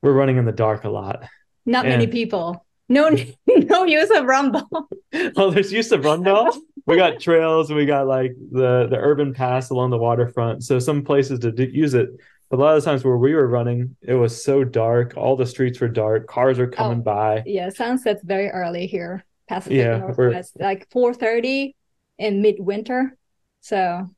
we're 0.03 0.12
running 0.12 0.37
in 0.37 0.44
the 0.44 0.53
dark 0.53 0.85
a 0.85 0.90
lot. 0.90 1.24
Not 1.64 1.87
and, 1.87 1.94
many 1.94 2.07
people. 2.07 2.64
No, 2.88 3.09
no 3.46 3.85
use 3.85 4.11
of 4.11 4.24
Runbell. 4.24 4.88
well, 5.37 5.51
there's 5.51 5.72
use 5.72 5.92
of 5.92 6.03
Runbell. 6.03 6.57
we 6.87 6.96
got 6.96 7.20
trails. 7.20 7.70
We 7.70 7.87
got 7.87 8.07
like 8.07 8.33
the 8.51 8.87
the 8.90 8.96
urban 8.96 9.35
pass 9.35 9.70
along 9.70 9.90
the 9.90 9.98
waterfront. 9.98 10.64
So 10.64 10.79
some 10.79 11.03
places 11.03 11.40
to 11.40 11.53
do, 11.53 11.64
use 11.64 11.94
it. 11.94 12.09
But 12.51 12.59
a 12.59 12.62
lot 12.62 12.77
of 12.79 12.85
times 12.85 13.05
where 13.05 13.18
we 13.18 13.35
were 13.35 13.46
running, 13.46 13.94
it 14.01 14.14
was 14.14 14.42
so 14.42 14.64
dark. 14.64 15.14
All 15.16 15.37
the 15.37 15.44
streets 15.44 15.81
were 15.81 15.88
dark. 15.88 16.27
Cars 16.27 16.59
are 16.59 16.66
coming 16.66 17.01
oh, 17.01 17.03
by. 17.03 17.42
Yeah, 17.44 17.68
sunset's 17.68 18.22
very 18.24 18.48
early 18.48 18.87
here. 18.87 19.24
Pacific 19.48 19.79
yeah, 19.79 19.98
Northwest, 19.98 20.57
like 20.59 20.88
four 20.90 21.12
thirty 21.12 21.74
in 22.18 22.42
midwinter. 22.42 23.16
So, 23.61 24.11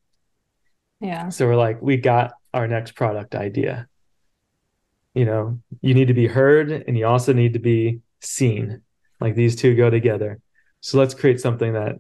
yeah. 1.01 1.29
So 1.29 1.47
we're 1.47 1.57
like, 1.57 1.81
we 1.83 1.97
got 1.97 2.33
our 2.53 2.69
next 2.69 2.93
product 2.93 3.35
idea. 3.35 3.89
You 5.15 5.25
know, 5.25 5.61
you 5.81 5.95
need 5.95 6.09
to 6.09 6.15
be 6.15 6.29
heard, 6.29 6.71
and 6.71 6.97
you 6.97 7.07
also 7.07 7.33
need 7.33 7.55
to 7.55 7.59
be 7.59 8.01
seen. 8.21 8.83
Like 9.21 9.35
these 9.35 9.57
two 9.57 9.75
go 9.75 9.91
together. 9.91 10.41
So 10.81 10.99
let's 10.99 11.15
create 11.15 11.41
something 11.41 11.75
that 11.75 11.97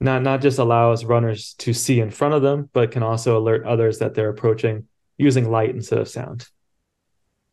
not 0.00 0.22
not 0.22 0.40
just 0.40 0.58
allows 0.58 1.04
runners 1.04 1.54
to 1.58 1.74
see 1.74 2.00
in 2.00 2.10
front 2.10 2.34
of 2.34 2.42
them, 2.42 2.70
but 2.72 2.90
can 2.90 3.02
also 3.02 3.38
alert 3.38 3.66
others 3.66 3.98
that 3.98 4.14
they're 4.14 4.30
approaching 4.30 4.88
using 5.18 5.50
light 5.50 5.70
instead 5.70 5.98
of 5.98 6.08
sound. 6.08 6.46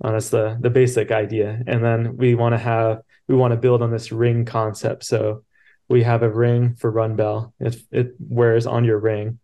And 0.02 0.15
that's 0.15 0.30
the 0.30 0.58
the 0.60 0.69
basic 0.69 1.12
idea. 1.12 1.62
And 1.67 1.84
then 1.84 2.17
we 2.17 2.36
want 2.36 2.54
to 2.54 2.60
have 2.60 3.02
we 3.28 3.36
want 3.36 3.52
to 3.52 3.58
build 3.58 3.82
on 3.82 3.91
this 3.91 4.12
ring 4.12 4.45
concept. 4.45 5.04
So 5.04 5.43
we 5.89 6.04
have 6.04 6.23
a 6.23 6.30
ring 6.30 6.76
for 6.76 6.89
run 6.89 7.15
bell. 7.15 7.54
It 7.60 7.78
it 7.91 8.13
wears 8.19 8.65
on 8.65 8.86
your 8.86 9.00
ring. 9.00 9.39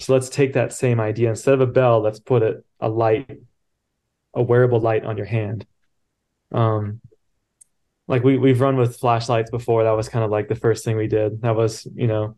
So 0.00 0.12
let's 0.12 0.28
take 0.28 0.52
that 0.54 0.72
same 0.72 1.00
idea 1.00 1.28
instead 1.28 1.54
of 1.54 1.60
a 1.60 1.66
bell, 1.66 2.00
let's 2.00 2.20
put 2.20 2.42
it 2.42 2.64
a 2.78 2.88
light, 2.88 3.28
a 4.32 4.42
wearable 4.42 4.80
light 4.80 5.04
on 5.04 5.16
your 5.16 5.26
hand. 5.26 5.66
Um, 6.52 7.00
like 8.08 8.24
we 8.24 8.38
we've 8.38 8.60
run 8.60 8.76
with 8.76 8.96
flashlights 8.96 9.50
before. 9.50 9.84
That 9.84 9.92
was 9.92 10.08
kind 10.08 10.24
of 10.24 10.30
like 10.30 10.48
the 10.48 10.54
first 10.54 10.84
thing 10.84 10.96
we 10.96 11.06
did. 11.06 11.42
That 11.42 11.54
was 11.54 11.86
you 11.94 12.06
know, 12.06 12.36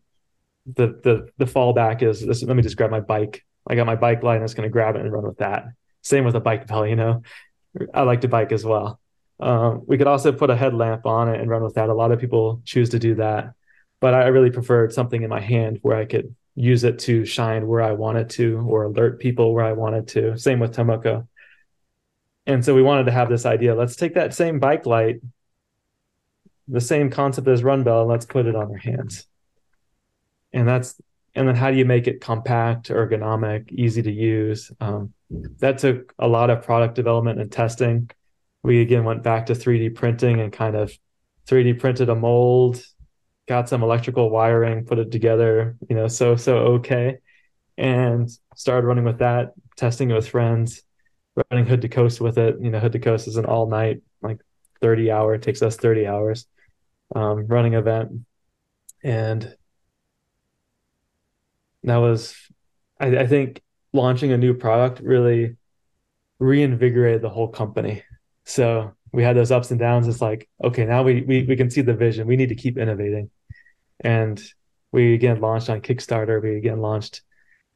the 0.67 0.89
the 1.03 1.29
the 1.39 1.45
fallback 1.47 2.03
is 2.03 2.27
this, 2.27 2.43
let 2.43 2.57
me 2.57 2.63
just 2.63 2.77
grab 2.77 2.91
my 2.91 3.01
bike. 3.01 3.45
I 3.69 3.77
got 3.77 3.87
my 3.87 3.97
bike 3.97 4.23
light. 4.23 4.37
I'm 4.37 4.45
just 4.45 4.57
gonna 4.57 4.69
grab 4.69 4.97
it 4.97 5.03
and 5.03 5.13
run 5.13 5.25
with 5.27 5.39
that. 5.39 5.67
Same 6.03 6.25
with 6.25 6.35
a 6.35 6.41
bike 6.41 6.67
bell. 6.67 6.87
You 6.87 6.97
know, 6.97 7.23
I 7.95 8.03
like 8.03 8.23
to 8.23 8.29
bike 8.29 8.53
as 8.53 8.65
well. 8.65 9.01
Um, 9.39 9.85
we 9.87 9.97
could 9.97 10.09
also 10.09 10.33
put 10.33 10.51
a 10.51 10.57
headlamp 10.57 11.07
on 11.07 11.29
it 11.29 11.41
and 11.41 11.49
run 11.49 11.63
with 11.63 11.75
that. 11.75 11.89
A 11.89 11.95
lot 11.95 12.13
of 12.13 12.21
people 12.21 12.61
choose 12.65 12.91
to 12.91 12.99
do 12.99 13.15
that, 13.15 13.55
but 14.01 14.13
I 14.13 14.27
really 14.27 14.51
preferred 14.51 14.93
something 14.93 15.23
in 15.23 15.31
my 15.31 15.41
hand 15.41 15.79
where 15.83 15.97
I 15.97 16.05
could 16.05 16.35
use 16.57 16.85
it 16.85 16.99
to 16.99 17.25
shine 17.25 17.67
where 17.67 17.81
I 17.81 17.93
wanted 17.93 18.29
to 18.31 18.59
or 18.69 18.85
alert 18.85 19.21
people 19.21 19.55
where 19.55 19.65
I 19.65 19.73
wanted 19.73 20.09
to. 20.09 20.37
Same 20.37 20.59
with 20.59 20.75
Tomoko. 20.75 21.27
And 22.47 22.65
so 22.65 22.75
we 22.75 22.83
wanted 22.83 23.05
to 23.05 23.13
have 23.13 23.29
this 23.29 23.47
idea. 23.47 23.75
Let's 23.75 23.97
take 23.97 24.15
that 24.15 24.35
same 24.35 24.59
bike 24.59 24.85
light 24.85 25.21
the 26.71 26.81
same 26.81 27.11
concept 27.11 27.49
as 27.49 27.63
run 27.63 27.83
bell 27.83 28.07
let's 28.07 28.27
put 28.27 28.47
it 28.47 28.55
on 28.55 28.69
their 28.69 28.79
hands. 28.79 29.27
And 30.53 30.67
that's 30.67 31.01
and 31.35 31.47
then 31.47 31.55
how 31.55 31.71
do 31.71 31.77
you 31.77 31.85
make 31.85 32.09
it 32.09 32.21
compact 32.21 32.89
ergonomic 32.89 33.71
easy 33.71 34.03
to 34.03 34.11
use? 34.11 34.71
Um, 34.81 35.13
that 35.61 35.79
took 35.79 36.13
a 36.19 36.27
lot 36.27 36.51
of 36.51 36.65
product 36.65 36.95
development 36.95 37.41
and 37.41 37.51
testing. 37.51 38.11
We 38.63 38.81
again 38.81 39.05
went 39.05 39.23
back 39.23 39.47
to 39.47 39.55
3d 39.55 39.95
printing 39.95 40.41
and 40.41 40.53
kind 40.53 40.77
of 40.77 40.93
3d 41.47 41.79
printed 41.79 42.09
a 42.09 42.15
mold 42.15 42.83
got 43.49 43.69
some 43.69 43.83
electrical 43.83 44.31
wiring 44.31 44.85
put 44.85 45.01
it 45.01 45.11
together 45.11 45.77
you 45.89 45.97
know 45.97 46.07
so 46.09 46.37
so 46.37 46.59
okay. 46.59 47.19
And 47.79 48.29
started 48.55 48.87
running 48.87 49.05
with 49.05 49.19
that 49.19 49.55
testing 49.77 50.11
it 50.11 50.15
with 50.15 50.29
friends 50.29 50.83
running 51.51 51.67
hood 51.67 51.83
to 51.83 51.89
coast 51.89 52.21
with 52.21 52.39
it. 52.39 52.57
You 52.61 52.71
know 52.71 52.81
hood 52.81 52.93
to 52.93 52.99
coast 52.99 53.29
is 53.29 53.37
an 53.37 53.47
all 53.47 53.69
night 53.69 54.03
like 54.21 54.41
30 54.81 55.11
hour 55.11 55.35
it 55.35 55.43
takes 55.43 55.63
us 55.63 55.77
30 55.77 56.07
hours 56.07 56.47
um, 57.15 57.47
running 57.47 57.75
event, 57.75 58.13
and 59.03 59.57
that 61.83 61.97
was, 61.97 62.35
I, 62.99 63.19
I 63.19 63.27
think, 63.27 63.63
launching 63.93 64.33
a 64.33 64.39
new 64.39 64.55
product 64.55 65.01
really 65.01 65.57
reinvigorated 66.39 67.23
the 67.23 67.31
whole 67.31 67.49
company. 67.49 68.03
So 68.45 68.93
we 69.13 69.23
had 69.23 69.37
those 69.37 69.51
ups 69.51 69.71
and 69.71 69.81
downs. 69.81 70.09
It's 70.09 70.21
like, 70.21 70.49
okay, 70.63 70.85
now 70.85 71.03
we 71.03 71.23
we 71.23 71.45
we 71.45 71.57
can 71.57 71.71
see 71.71 71.83
the 71.83 71.95
vision. 71.95 72.27
We 72.27 72.37
need 72.37 72.51
to 72.51 72.55
keep 72.55 72.79
innovating, 72.79 73.31
and 74.01 74.41
we 74.93 75.15
again 75.15 75.41
launched 75.41 75.71
on 75.71 75.81
Kickstarter. 75.81 76.43
We 76.43 76.57
again 76.57 76.81
launched 76.81 77.23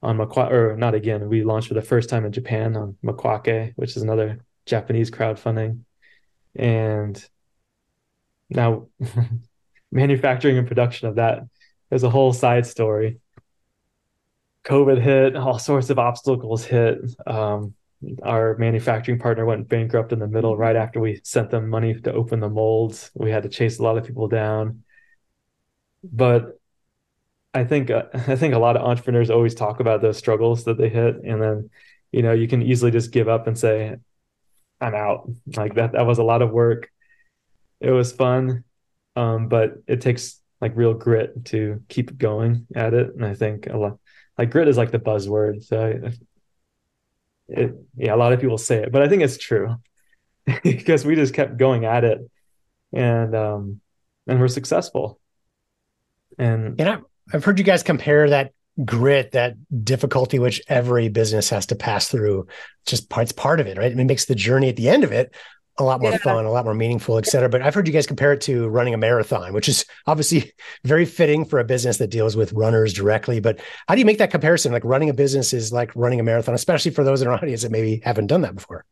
on 0.02 0.18
Makwa, 0.18 0.50
or 0.50 0.76
not 0.76 0.94
again. 0.94 1.28
We 1.28 1.44
launched 1.44 1.68
for 1.68 1.74
the 1.74 1.82
first 1.82 2.08
time 2.08 2.24
in 2.24 2.32
Japan 2.32 2.76
on 2.76 2.96
Makuake, 3.04 3.72
which 3.76 3.96
is 3.96 4.02
another 4.02 4.44
Japanese 4.66 5.10
crowdfunding, 5.10 5.80
and 6.54 7.28
now 8.50 8.88
manufacturing 9.92 10.58
and 10.58 10.66
production 10.66 11.08
of 11.08 11.16
that 11.16 11.44
is 11.90 12.02
a 12.02 12.10
whole 12.10 12.32
side 12.32 12.66
story. 12.66 13.20
Covid 14.64 15.00
hit 15.00 15.36
all 15.36 15.58
sorts 15.58 15.90
of 15.90 15.98
obstacles 15.98 16.64
hit. 16.64 16.98
Um, 17.26 17.74
our 18.22 18.56
manufacturing 18.58 19.18
partner 19.18 19.44
went 19.44 19.68
bankrupt 19.68 20.12
in 20.12 20.18
the 20.18 20.26
middle 20.26 20.56
right 20.56 20.76
after 20.76 21.00
we 21.00 21.20
sent 21.24 21.50
them 21.50 21.68
money 21.68 21.98
to 22.00 22.12
open 22.12 22.40
the 22.40 22.48
molds. 22.48 23.10
We 23.14 23.30
had 23.30 23.44
to 23.44 23.48
chase 23.48 23.78
a 23.78 23.82
lot 23.82 23.96
of 23.96 24.04
people 24.04 24.28
down. 24.28 24.82
But 26.02 26.58
i 27.56 27.62
think 27.62 27.88
uh, 27.88 28.02
i 28.14 28.34
think 28.34 28.52
a 28.52 28.58
lot 28.58 28.76
of 28.76 28.82
entrepreneurs 28.82 29.30
always 29.30 29.54
talk 29.54 29.78
about 29.78 30.02
those 30.02 30.18
struggles 30.18 30.64
that 30.64 30.76
they 30.76 30.88
hit. 30.88 31.16
And 31.24 31.40
then 31.40 31.70
you 32.12 32.22
know 32.22 32.32
you 32.32 32.48
can 32.48 32.62
easily 32.62 32.90
just 32.90 33.10
give 33.12 33.28
up 33.28 33.46
and 33.46 33.58
say 33.58 33.96
i'm 34.80 34.94
out. 34.94 35.30
Like 35.56 35.74
that 35.74 35.92
that 35.92 36.06
was 36.06 36.18
a 36.18 36.24
lot 36.24 36.42
of 36.42 36.50
work 36.50 36.90
it 37.84 37.90
was 37.90 38.12
fun, 38.12 38.64
um, 39.14 39.48
but 39.48 39.74
it 39.86 40.00
takes 40.00 40.40
like 40.60 40.76
real 40.76 40.94
grit 40.94 41.44
to 41.46 41.82
keep 41.88 42.16
going 42.16 42.66
at 42.74 42.94
it. 42.94 43.14
And 43.14 43.24
I 43.24 43.34
think 43.34 43.66
a 43.66 43.76
lot 43.76 43.98
like 44.38 44.50
grit 44.50 44.68
is 44.68 44.78
like 44.78 44.90
the 44.90 44.98
buzzword. 44.98 45.62
So 45.64 46.10
it, 47.48 47.74
yeah, 47.96 48.14
a 48.14 48.16
lot 48.16 48.32
of 48.32 48.40
people 48.40 48.58
say 48.58 48.82
it, 48.82 48.92
but 48.92 49.02
I 49.02 49.08
think 49.08 49.22
it's 49.22 49.36
true 49.36 49.76
because 50.62 51.04
we 51.04 51.14
just 51.14 51.34
kept 51.34 51.58
going 51.58 51.84
at 51.84 52.04
it 52.04 52.18
and 52.92 53.34
um 53.34 53.80
and 54.26 54.40
we're 54.40 54.48
successful. 54.48 55.20
And 56.38 56.80
and 56.80 56.88
I, 56.88 56.98
I've 57.32 57.44
heard 57.44 57.58
you 57.58 57.64
guys 57.64 57.82
compare 57.82 58.30
that 58.30 58.52
grit, 58.84 59.32
that 59.32 59.54
difficulty 59.84 60.38
which 60.38 60.62
every 60.66 61.08
business 61.08 61.50
has 61.50 61.66
to 61.66 61.76
pass 61.76 62.08
through. 62.08 62.46
Just 62.86 63.10
parts 63.10 63.32
part 63.32 63.60
of 63.60 63.66
it, 63.66 63.76
right? 63.76 63.92
It 63.92 63.96
makes 63.96 64.24
the 64.24 64.34
journey 64.34 64.70
at 64.70 64.76
the 64.76 64.88
end 64.88 65.04
of 65.04 65.12
it 65.12 65.34
a 65.78 65.84
lot 65.84 66.00
more 66.00 66.12
yeah. 66.12 66.18
fun, 66.18 66.44
a 66.44 66.50
lot 66.50 66.64
more 66.64 66.74
meaningful, 66.74 67.18
et 67.18 67.26
cetera. 67.26 67.48
But 67.48 67.62
I've 67.62 67.74
heard 67.74 67.86
you 67.86 67.92
guys 67.92 68.06
compare 68.06 68.32
it 68.32 68.40
to 68.42 68.68
running 68.68 68.94
a 68.94 68.96
marathon, 68.96 69.52
which 69.52 69.68
is 69.68 69.84
obviously 70.06 70.52
very 70.84 71.04
fitting 71.04 71.44
for 71.44 71.58
a 71.58 71.64
business 71.64 71.96
that 71.98 72.10
deals 72.10 72.36
with 72.36 72.52
runners 72.52 72.92
directly. 72.92 73.40
But 73.40 73.60
how 73.88 73.94
do 73.94 74.00
you 74.00 74.04
make 74.04 74.18
that 74.18 74.30
comparison? 74.30 74.72
Like 74.72 74.84
running 74.84 75.10
a 75.10 75.14
business 75.14 75.52
is 75.52 75.72
like 75.72 75.94
running 75.96 76.20
a 76.20 76.22
marathon, 76.22 76.54
especially 76.54 76.92
for 76.92 77.02
those 77.02 77.22
in 77.22 77.28
our 77.28 77.34
audience 77.42 77.62
that 77.62 77.72
maybe 77.72 78.00
haven't 78.04 78.28
done 78.28 78.42
that 78.42 78.54
before. 78.54 78.84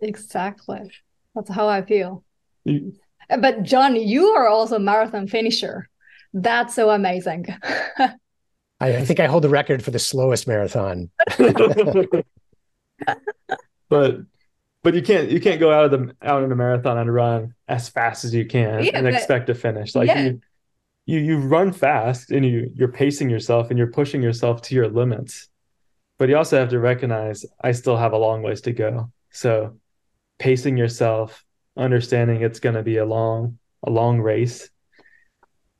Exactly. 0.00 0.90
That's 1.34 1.50
how 1.50 1.68
I 1.68 1.82
feel. 1.82 2.24
Mm. 2.66 2.94
But 3.40 3.62
John, 3.62 3.94
you 3.96 4.28
are 4.28 4.48
also 4.48 4.76
a 4.76 4.80
marathon 4.80 5.28
finisher. 5.28 5.88
That's 6.32 6.74
so 6.74 6.90
amazing. 6.90 7.46
I, 7.98 8.18
I 8.80 9.04
think 9.04 9.20
I 9.20 9.26
hold 9.26 9.44
the 9.44 9.48
record 9.48 9.82
for 9.82 9.90
the 9.90 9.98
slowest 9.98 10.46
marathon. 10.46 11.10
but 13.88 14.20
but 14.82 14.94
you 14.94 15.02
can't 15.02 15.30
you 15.30 15.40
can't 15.40 15.60
go 15.60 15.72
out 15.72 15.86
of 15.86 15.90
the 15.90 16.14
out 16.22 16.42
in 16.42 16.52
a 16.52 16.56
marathon 16.56 16.98
and 16.98 17.12
run 17.12 17.54
as 17.66 17.88
fast 17.88 18.24
as 18.24 18.34
you 18.34 18.46
can 18.46 18.84
yeah, 18.84 18.92
and 18.94 19.04
but, 19.04 19.14
expect 19.14 19.48
to 19.48 19.54
finish. 19.54 19.94
Like 19.94 20.08
yeah. 20.08 20.22
you 20.22 20.40
you 21.06 21.18
you 21.18 21.38
run 21.38 21.72
fast 21.72 22.30
and 22.30 22.44
you 22.44 22.70
you're 22.74 22.92
pacing 22.92 23.30
yourself 23.30 23.70
and 23.70 23.78
you're 23.78 23.92
pushing 23.92 24.22
yourself 24.22 24.62
to 24.62 24.74
your 24.74 24.88
limits. 24.88 25.48
But 26.18 26.28
you 26.28 26.36
also 26.36 26.58
have 26.58 26.70
to 26.70 26.78
recognize 26.78 27.44
I 27.62 27.72
still 27.72 27.96
have 27.96 28.12
a 28.12 28.18
long 28.18 28.42
ways 28.42 28.60
to 28.62 28.72
go. 28.72 29.10
So 29.30 29.78
pacing 30.38 30.76
yourself, 30.76 31.44
understanding 31.76 32.42
it's 32.42 32.60
going 32.60 32.74
to 32.74 32.82
be 32.82 32.98
a 32.98 33.04
long 33.04 33.58
a 33.82 33.90
long 33.90 34.20
race. 34.20 34.70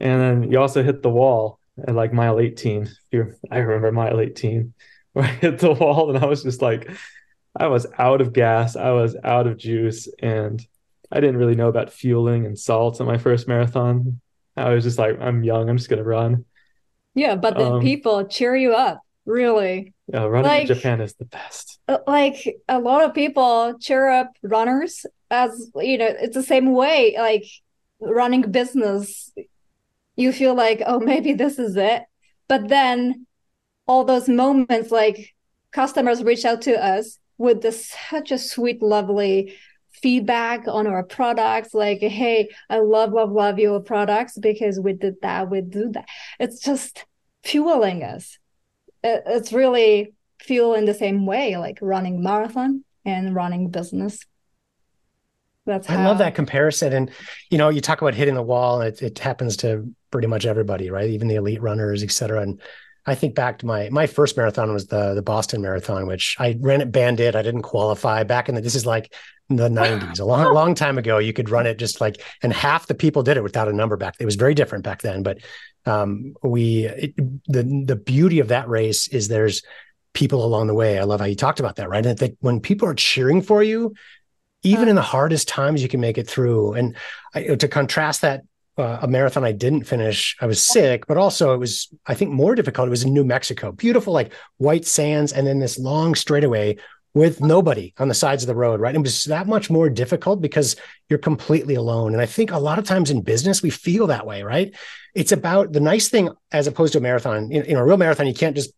And 0.00 0.20
then 0.20 0.52
you 0.52 0.60
also 0.60 0.82
hit 0.82 1.02
the 1.02 1.10
wall 1.10 1.58
at 1.86 1.94
like 1.94 2.12
mile 2.12 2.38
18. 2.38 2.88
You're, 3.10 3.36
I 3.50 3.58
remember 3.58 3.92
mile 3.92 4.20
18 4.20 4.72
where 5.12 5.24
I 5.24 5.28
hit 5.28 5.58
the 5.58 5.72
wall 5.72 6.14
and 6.14 6.22
I 6.22 6.26
was 6.26 6.42
just 6.42 6.62
like 6.62 6.90
I 7.58 7.66
was 7.66 7.86
out 7.98 8.20
of 8.20 8.32
gas, 8.32 8.76
I 8.76 8.90
was 8.92 9.16
out 9.24 9.46
of 9.46 9.56
juice, 9.58 10.08
and 10.20 10.64
I 11.10 11.20
didn't 11.20 11.38
really 11.38 11.56
know 11.56 11.68
about 11.68 11.90
fueling 11.90 12.46
and 12.46 12.58
salt 12.58 13.00
in 13.00 13.06
my 13.06 13.18
first 13.18 13.48
marathon. 13.48 14.20
I 14.56 14.70
was 14.70 14.84
just 14.84 14.98
like, 14.98 15.20
I'm 15.20 15.42
young, 15.42 15.68
I'm 15.68 15.76
just 15.76 15.90
gonna 15.90 16.04
run. 16.04 16.44
Yeah, 17.14 17.34
but 17.34 17.56
the 17.56 17.64
Um, 17.72 17.82
people 17.82 18.26
cheer 18.26 18.54
you 18.54 18.74
up, 18.74 19.00
really. 19.26 19.94
Yeah, 20.06 20.24
running 20.24 20.48
Like- 20.48 20.70
in 20.70 20.74
Japan 20.76 21.00
is 21.00 21.14
the 21.14 21.24
best. 21.24 21.80
Uh, 21.88 21.98
Like 22.06 22.56
a 22.68 22.78
lot 22.78 23.04
of 23.04 23.12
people 23.14 23.74
cheer 23.80 24.08
up 24.08 24.30
runners 24.42 25.04
as, 25.30 25.70
you 25.76 25.98
know, 25.98 26.06
it's 26.06 26.34
the 26.34 26.42
same 26.42 26.72
way, 26.72 27.14
like 27.18 27.44
running 28.00 28.42
business. 28.42 29.32
You 30.16 30.32
feel 30.32 30.54
like, 30.54 30.82
oh, 30.86 31.00
maybe 31.00 31.32
this 31.32 31.58
is 31.58 31.76
it. 31.76 32.04
But 32.46 32.68
then 32.68 33.26
all 33.86 34.04
those 34.04 34.28
moments, 34.28 34.90
like 34.90 35.34
customers 35.72 36.22
reach 36.22 36.44
out 36.44 36.62
to 36.62 36.72
us 36.82 37.18
with 37.38 37.62
this 37.62 37.94
such 38.10 38.30
a 38.32 38.38
sweet, 38.38 38.82
lovely 38.82 39.56
feedback 39.90 40.68
on 40.68 40.86
our 40.86 41.02
products 41.02 41.74
like 41.74 41.98
hey 41.98 42.48
i 42.70 42.78
love 42.78 43.12
love 43.12 43.32
love 43.32 43.58
your 43.58 43.80
products 43.80 44.38
because 44.38 44.78
we 44.78 44.92
did 44.92 45.16
that 45.22 45.50
we 45.50 45.60
do 45.60 45.90
that 45.90 46.06
it's 46.38 46.60
just 46.60 47.04
fueling 47.42 48.04
us 48.04 48.38
it's 49.02 49.52
really 49.52 50.14
fuel 50.40 50.74
in 50.74 50.84
the 50.84 50.94
same 50.94 51.26
way 51.26 51.56
like 51.56 51.78
running 51.80 52.22
marathon 52.22 52.84
and 53.04 53.34
running 53.34 53.70
business 53.70 54.24
that's 55.68 55.88
I 55.90 55.96
how 55.96 56.06
love 56.06 56.18
that 56.18 56.34
comparison. 56.34 56.94
And, 56.94 57.10
you 57.50 57.58
know, 57.58 57.68
you 57.68 57.82
talk 57.82 58.00
about 58.00 58.14
hitting 58.14 58.34
the 58.34 58.42
wall, 58.42 58.80
and 58.80 58.88
it, 58.88 59.02
it 59.02 59.18
happens 59.18 59.54
to 59.58 59.94
pretty 60.10 60.26
much 60.26 60.46
everybody, 60.46 60.90
right? 60.90 61.10
Even 61.10 61.28
the 61.28 61.34
elite 61.34 61.60
runners, 61.60 62.02
et 62.02 62.10
cetera. 62.10 62.40
And 62.40 62.58
I 63.08 63.14
think 63.14 63.34
back 63.34 63.58
to 63.58 63.66
my 63.66 63.88
my 63.90 64.06
first 64.06 64.36
marathon 64.36 64.72
was 64.72 64.86
the 64.86 65.14
the 65.14 65.22
Boston 65.22 65.62
Marathon, 65.62 66.06
which 66.06 66.36
I 66.38 66.56
ran 66.60 66.80
at 66.80 66.92
Bandit. 66.92 67.34
I 67.34 67.42
didn't 67.42 67.62
qualify 67.62 68.22
back 68.24 68.48
in 68.48 68.54
the 68.54 68.60
this 68.60 68.74
is 68.74 68.86
like 68.86 69.12
the 69.48 69.68
90s, 69.68 70.20
a 70.20 70.24
long, 70.24 70.52
long 70.52 70.74
time 70.74 70.98
ago. 70.98 71.16
You 71.18 71.32
could 71.32 71.48
run 71.48 71.66
it 71.66 71.78
just 71.78 72.00
like, 72.00 72.22
and 72.42 72.52
half 72.52 72.86
the 72.86 72.94
people 72.94 73.22
did 73.22 73.38
it 73.38 73.42
without 73.42 73.66
a 73.66 73.72
number 73.72 73.96
back. 73.96 74.16
It 74.20 74.26
was 74.26 74.36
very 74.36 74.54
different 74.54 74.84
back 74.84 75.00
then. 75.00 75.22
But 75.22 75.38
um, 75.86 76.34
we 76.42 76.84
it, 76.84 77.16
the 77.46 77.84
the 77.86 77.96
beauty 77.96 78.40
of 78.40 78.48
that 78.48 78.68
race 78.68 79.08
is 79.08 79.28
there's 79.28 79.62
people 80.12 80.44
along 80.44 80.66
the 80.66 80.74
way. 80.74 80.98
I 80.98 81.04
love 81.04 81.20
how 81.20 81.26
you 81.26 81.34
talked 81.34 81.60
about 81.60 81.76
that, 81.76 81.88
right? 81.88 82.04
And 82.04 82.18
that 82.18 82.36
when 82.40 82.60
people 82.60 82.88
are 82.88 82.94
cheering 82.94 83.40
for 83.40 83.62
you, 83.62 83.94
even 84.62 84.88
in 84.88 84.96
the 84.96 85.02
hardest 85.02 85.48
times, 85.48 85.82
you 85.82 85.88
can 85.88 86.00
make 86.00 86.18
it 86.18 86.28
through. 86.28 86.74
And 86.74 86.96
I, 87.34 87.54
to 87.54 87.68
contrast 87.68 88.22
that, 88.22 88.42
uh, 88.78 88.98
a 89.02 89.08
marathon 89.08 89.44
I 89.44 89.52
didn't 89.52 89.84
finish, 89.84 90.36
I 90.40 90.46
was 90.46 90.62
sick, 90.62 91.06
but 91.06 91.16
also 91.16 91.52
it 91.52 91.58
was, 91.58 91.88
I 92.06 92.14
think, 92.14 92.30
more 92.30 92.54
difficult. 92.54 92.86
It 92.86 92.90
was 92.90 93.04
in 93.04 93.12
New 93.12 93.24
Mexico, 93.24 93.72
beautiful, 93.72 94.12
like 94.12 94.32
white 94.56 94.86
sands, 94.86 95.32
and 95.32 95.46
then 95.46 95.58
this 95.58 95.78
long 95.78 96.14
straightaway 96.14 96.76
with 97.14 97.40
nobody 97.40 97.94
on 97.98 98.08
the 98.08 98.14
sides 98.14 98.42
of 98.42 98.46
the 98.46 98.54
road, 98.54 98.80
right? 98.80 98.94
It 98.94 99.02
was 99.02 99.24
that 99.24 99.48
much 99.48 99.70
more 99.70 99.88
difficult 99.88 100.40
because 100.40 100.76
you're 101.08 101.18
completely 101.18 101.74
alone. 101.74 102.12
And 102.12 102.22
I 102.22 102.26
think 102.26 102.52
a 102.52 102.58
lot 102.58 102.78
of 102.78 102.84
times 102.84 103.10
in 103.10 103.22
business, 103.22 103.62
we 103.62 103.70
feel 103.70 104.06
that 104.08 104.26
way, 104.26 104.42
right? 104.42 104.74
It's 105.14 105.32
about 105.32 105.72
the 105.72 105.80
nice 105.80 106.08
thing 106.08 106.30
as 106.52 106.66
opposed 106.66 106.92
to 106.92 106.98
a 106.98 107.02
marathon. 107.02 107.50
In, 107.50 107.64
in 107.64 107.76
a 107.76 107.84
real 107.84 107.96
marathon, 107.96 108.26
you 108.26 108.34
can't 108.34 108.54
just 108.54 108.72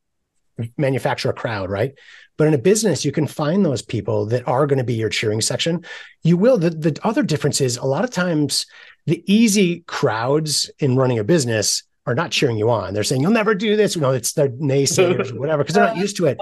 manufacture 0.77 1.31
a 1.31 1.35
crowd, 1.35 1.71
right? 1.71 1.93
But 2.37 2.49
in 2.49 2.55
a 2.55 2.59
business, 2.59 3.05
you 3.05 3.13
can 3.13 3.27
find 3.27 3.65
those 3.65 3.83
people 3.83 4.27
that 4.27 4.49
are 4.49 4.67
going 4.67 4.79
to 4.79 4.85
be 4.85 4.95
your 4.95 5.11
cheering 5.11 5.41
section. 5.41 5.85
You 6.23 6.37
will. 6.37 6.57
The, 6.57 6.71
the 6.71 6.99
other 7.03 7.23
difference 7.23 7.61
is 7.61 7.77
a 7.77 7.85
lot 7.85 8.05
of 8.05 8.11
times 8.11 8.65
the 9.11 9.25
easy 9.27 9.81
crowds 9.89 10.71
in 10.79 10.95
running 10.95 11.19
a 11.19 11.25
business 11.25 11.83
are 12.07 12.15
not 12.15 12.31
cheering 12.31 12.57
you 12.57 12.71
on. 12.71 12.95
They're 12.95 13.03
saying, 13.03 13.21
you'll 13.21 13.33
never 13.33 13.57
do 13.57 13.75
this. 13.77 13.97
You 13.97 14.03
know, 14.03 14.13
it's 14.13 14.35
the 14.35 14.49
naysayers 14.51 15.33
or 15.33 15.41
whatever, 15.41 15.65
because 15.65 15.75
they're 15.75 15.85
not 15.87 15.97
used 16.05 16.17
to 16.19 16.27
it. 16.27 16.39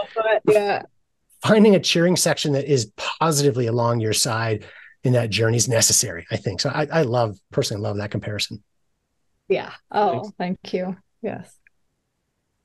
yeah 0.46 0.83
Finding 1.42 1.74
a 1.74 1.81
cheering 1.81 2.14
section 2.14 2.52
that 2.52 2.70
is 2.70 2.92
positively 2.96 3.68
along 3.68 4.00
your 4.00 4.12
side 4.12 4.66
in 5.02 5.14
that 5.14 5.31
journey 5.31 5.57
is 5.57 5.66
necessary, 5.66 6.26
I 6.31 6.37
think. 6.37 6.61
So 6.61 6.68
I, 6.68 6.87
I 6.92 7.02
love, 7.02 7.38
personally 7.52 7.83
love 7.83 7.96
that 7.96 8.11
comparison. 8.11 8.62
yeah 9.48 9.72
oh 9.90 10.12
Thanks. 10.20 10.37
thank 10.38 10.74
you 10.74 10.96
yes 11.22 11.54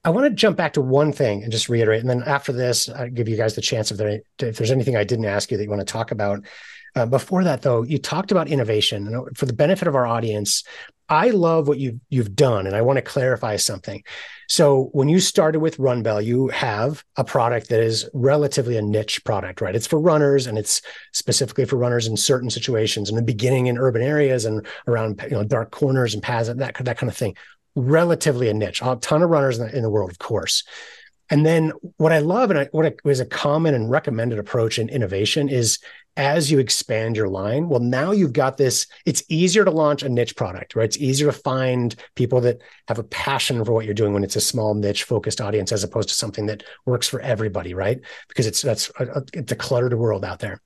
I 0.06 0.10
want 0.10 0.26
to 0.26 0.32
jump 0.32 0.58
back 0.58 0.74
to 0.74 0.82
one 0.82 1.14
thing 1.14 1.44
and 1.44 1.52
just 1.52 1.70
reiterate, 1.70 2.02
and 2.02 2.10
then 2.10 2.24
after 2.24 2.52
this, 2.52 2.90
I 2.90 3.08
give 3.08 3.30
you 3.30 3.38
guys 3.38 3.56
the 3.56 3.62
chance 3.62 3.90
if 3.90 3.98
there 3.98 4.20
if 4.40 4.58
there's 4.58 4.70
anything 4.72 4.98
I 4.98 5.06
didn't 5.06 5.24
ask 5.24 5.50
you 5.50 5.56
that 5.56 5.64
you 5.64 5.70
want 5.70 5.80
to 5.80 5.86
talk 5.86 6.12
about. 6.12 6.44
Uh, 6.96 7.06
before 7.06 7.44
that, 7.44 7.62
though, 7.64 7.84
you 7.84 7.98
talked 7.98 8.32
about 8.32 8.48
innovation, 8.48 9.08
and 9.08 9.38
for 9.38 9.46
the 9.46 9.54
benefit 9.54 9.88
of 9.88 9.96
our 9.96 10.06
audience, 10.06 10.64
I 11.10 11.32
love 11.32 11.68
what 11.68 11.80
you 11.80 12.00
you've 12.10 12.36
done, 12.36 12.66
and 12.66 12.76
I 12.76 12.82
want 12.82 12.98
to 12.98 13.02
clarify 13.02 13.56
something. 13.58 14.04
So, 14.48 14.90
when 14.94 15.10
you 15.10 15.20
started 15.20 15.60
with 15.60 15.78
Runbell, 15.78 16.24
you 16.24 16.50
have 16.50 17.04
a 17.18 17.24
product 17.24 17.70
that 17.70 17.82
is 17.82 18.08
relatively 18.14 18.78
a 18.78 18.82
niche 18.82 19.24
product, 19.24 19.60
right? 19.60 19.76
It's 19.76 19.88
for 19.88 20.00
runners, 20.00 20.48
and 20.48 20.58
it's 20.58 20.82
specifically 21.12 21.66
for 21.66 21.78
runners 21.78 22.08
in 22.08 22.16
certain 22.16 22.50
situations. 22.50 23.10
In 23.10 23.16
the 23.16 23.22
beginning, 23.24 23.68
in 23.68 23.78
urban 23.78 24.02
areas 24.02 24.46
and 24.46 24.66
around 24.88 25.22
you 25.24 25.32
know 25.32 25.44
dark 25.44 25.72
corners 25.72 26.14
and 26.14 26.22
paths, 26.22 26.48
that 26.48 26.58
that 26.58 26.98
kind 26.98 27.10
of 27.10 27.18
thing 27.18 27.36
relatively 27.76 28.50
a 28.50 28.54
niche. 28.54 28.82
A 28.82 28.96
ton 28.98 29.24
of 29.24 29.30
runners 29.30 29.60
in 29.60 29.68
the, 29.68 29.76
in 29.76 29.84
the 29.84 29.90
world, 29.90 30.12
of 30.12 30.20
course. 30.20 30.64
And 31.30 31.46
then 31.46 31.72
what 31.98 32.12
I 32.12 32.20
love 32.20 32.52
and 32.52 32.60
I, 32.60 32.66
what 32.72 32.86
I, 32.86 32.94
was 33.04 33.20
a 33.20 33.26
common 33.26 33.74
and 33.74 33.90
recommended 33.90 34.40
approach 34.40 34.78
in 34.78 34.90
innovation 34.90 35.50
is 35.50 35.80
as 36.16 36.52
you 36.52 36.60
expand 36.60 37.18
your 37.18 37.28
line, 37.28 37.70
well, 37.70 37.80
now 37.80 38.12
you've 38.12 38.34
got 38.34 38.58
this, 38.58 38.88
it's 39.06 39.24
easier 39.30 39.66
to 39.66 39.72
launch 39.72 40.04
a 40.04 40.10
niche 40.10 40.36
product, 40.36 40.76
right? 40.76 40.86
It's 40.86 40.98
easier 40.98 41.32
to 41.32 41.38
find 41.38 41.96
people 42.16 42.42
that 42.42 42.62
have 42.88 43.00
a 43.00 43.04
passion 43.04 43.64
for 43.66 43.74
what 43.74 43.86
you're 43.86 43.94
doing 43.94 44.14
when 44.14 44.24
it's 44.24 44.36
a 44.36 44.42
small 44.42 44.76
niche 44.76 45.04
focused 45.04 45.42
audience, 45.42 45.72
as 45.72 45.84
opposed 45.84 46.10
to 46.10 46.16
something 46.16 46.46
that 46.46 46.64
works 46.86 47.08
for 47.08 47.20
everybody, 47.22 47.74
right? 47.74 48.00
Because 48.28 48.46
it's, 48.46 48.62
that's, 48.62 48.92
a, 49.00 49.06
a, 49.06 49.24
it's 49.34 49.52
a 49.52 49.56
cluttered 49.56 49.94
world 49.94 50.24
out 50.24 50.40
there. 50.40 50.62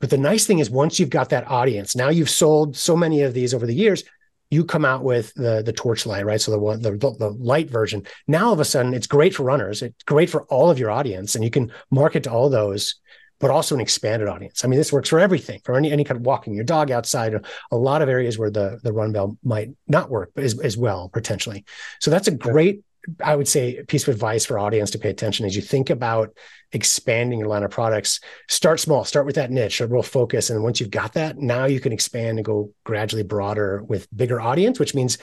But 0.00 0.10
the 0.10 0.18
nice 0.18 0.46
thing 0.46 0.58
is 0.58 0.68
once 0.70 0.98
you've 0.98 1.10
got 1.10 1.28
that 1.28 1.48
audience, 1.48 1.94
now 1.94 2.08
you've 2.08 2.30
sold 2.30 2.76
so 2.76 2.96
many 2.96 3.22
of 3.22 3.34
these 3.34 3.54
over 3.54 3.66
the 3.66 3.74
years, 3.74 4.02
you 4.50 4.64
come 4.64 4.84
out 4.84 5.04
with 5.04 5.32
the 5.34 5.62
the 5.62 5.72
torchlight, 5.72 6.26
right? 6.26 6.40
So 6.40 6.50
the 6.50 6.58
one 6.58 6.82
the, 6.82 6.90
the 6.90 7.34
light 7.38 7.70
version. 7.70 8.04
Now 8.26 8.46
all 8.46 8.52
of 8.52 8.60
a 8.60 8.64
sudden, 8.64 8.94
it's 8.94 9.06
great 9.06 9.32
for 9.32 9.44
runners. 9.44 9.80
It's 9.80 10.02
great 10.04 10.28
for 10.28 10.42
all 10.46 10.70
of 10.70 10.78
your 10.78 10.90
audience, 10.90 11.36
and 11.36 11.44
you 11.44 11.50
can 11.50 11.70
market 11.90 12.24
to 12.24 12.32
all 12.32 12.50
those, 12.50 12.96
but 13.40 13.50
also 13.50 13.74
an 13.74 13.80
expanded 13.80 14.28
audience. 14.28 14.64
I 14.64 14.68
mean, 14.68 14.78
this 14.78 14.92
works 14.92 15.08
for 15.08 15.18
everything, 15.18 15.60
for 15.64 15.74
any 15.74 15.90
any 15.90 16.04
kind 16.04 16.20
of 16.20 16.26
walking 16.26 16.54
your 16.54 16.64
dog 16.64 16.90
outside, 16.90 17.34
a 17.70 17.76
lot 17.76 18.02
of 18.02 18.08
areas 18.08 18.38
where 18.38 18.50
the 18.50 18.78
the 18.82 18.92
run 18.92 19.12
bell 19.12 19.36
might 19.42 19.70
not 19.88 20.10
work, 20.10 20.30
as, 20.36 20.58
as 20.60 20.76
well 20.76 21.08
potentially. 21.08 21.64
So 22.00 22.10
that's 22.10 22.28
a 22.28 22.32
great. 22.32 22.84
I 23.24 23.34
would 23.34 23.48
say 23.48 23.82
piece 23.88 24.06
of 24.06 24.14
advice 24.14 24.44
for 24.44 24.58
audience 24.58 24.90
to 24.90 24.98
pay 24.98 25.08
attention 25.08 25.46
as 25.46 25.56
you 25.56 25.62
think 25.62 25.88
about 25.88 26.36
expanding 26.70 27.38
your 27.38 27.48
line 27.48 27.62
of 27.62 27.70
products. 27.70 28.20
Start 28.46 28.78
small, 28.78 29.06
start 29.06 29.24
with 29.24 29.36
that 29.36 29.50
niche, 29.50 29.80
a 29.80 29.86
real 29.86 30.02
focus. 30.02 30.50
And 30.50 30.62
once 30.62 30.80
you've 30.80 30.90
got 30.90 31.14
that, 31.14 31.38
now 31.38 31.64
you 31.64 31.80
can 31.80 31.92
expand 31.92 32.38
and 32.38 32.44
go 32.44 32.74
gradually 32.84 33.22
broader 33.22 33.82
with 33.82 34.06
bigger 34.14 34.38
audience, 34.38 34.78
which 34.78 34.94
means 34.94 35.16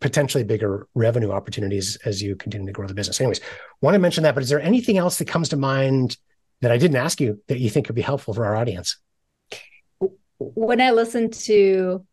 potentially 0.00 0.44
bigger 0.44 0.86
revenue 0.94 1.32
opportunities 1.32 1.96
as 2.04 2.22
you 2.22 2.36
continue 2.36 2.68
to 2.68 2.72
grow 2.72 2.86
the 2.86 2.94
business. 2.94 3.20
Anyways, 3.20 3.40
want 3.80 3.96
to 3.96 3.98
mention 3.98 4.22
that, 4.22 4.34
but 4.34 4.44
is 4.44 4.48
there 4.48 4.60
anything 4.60 4.96
else 4.96 5.18
that 5.18 5.26
comes 5.26 5.48
to 5.48 5.56
mind 5.56 6.16
that 6.60 6.72
I 6.72 6.78
didn't 6.78 6.96
ask 6.96 7.20
you 7.20 7.42
that 7.48 7.58
you 7.58 7.70
think 7.70 7.86
could 7.86 7.94
be 7.94 8.02
helpful 8.02 8.34
for 8.34 8.44
our 8.44 8.56
audience? 8.56 8.96
when 10.38 10.80
I 10.80 10.90
listen 10.90 11.30
to, 11.30 12.04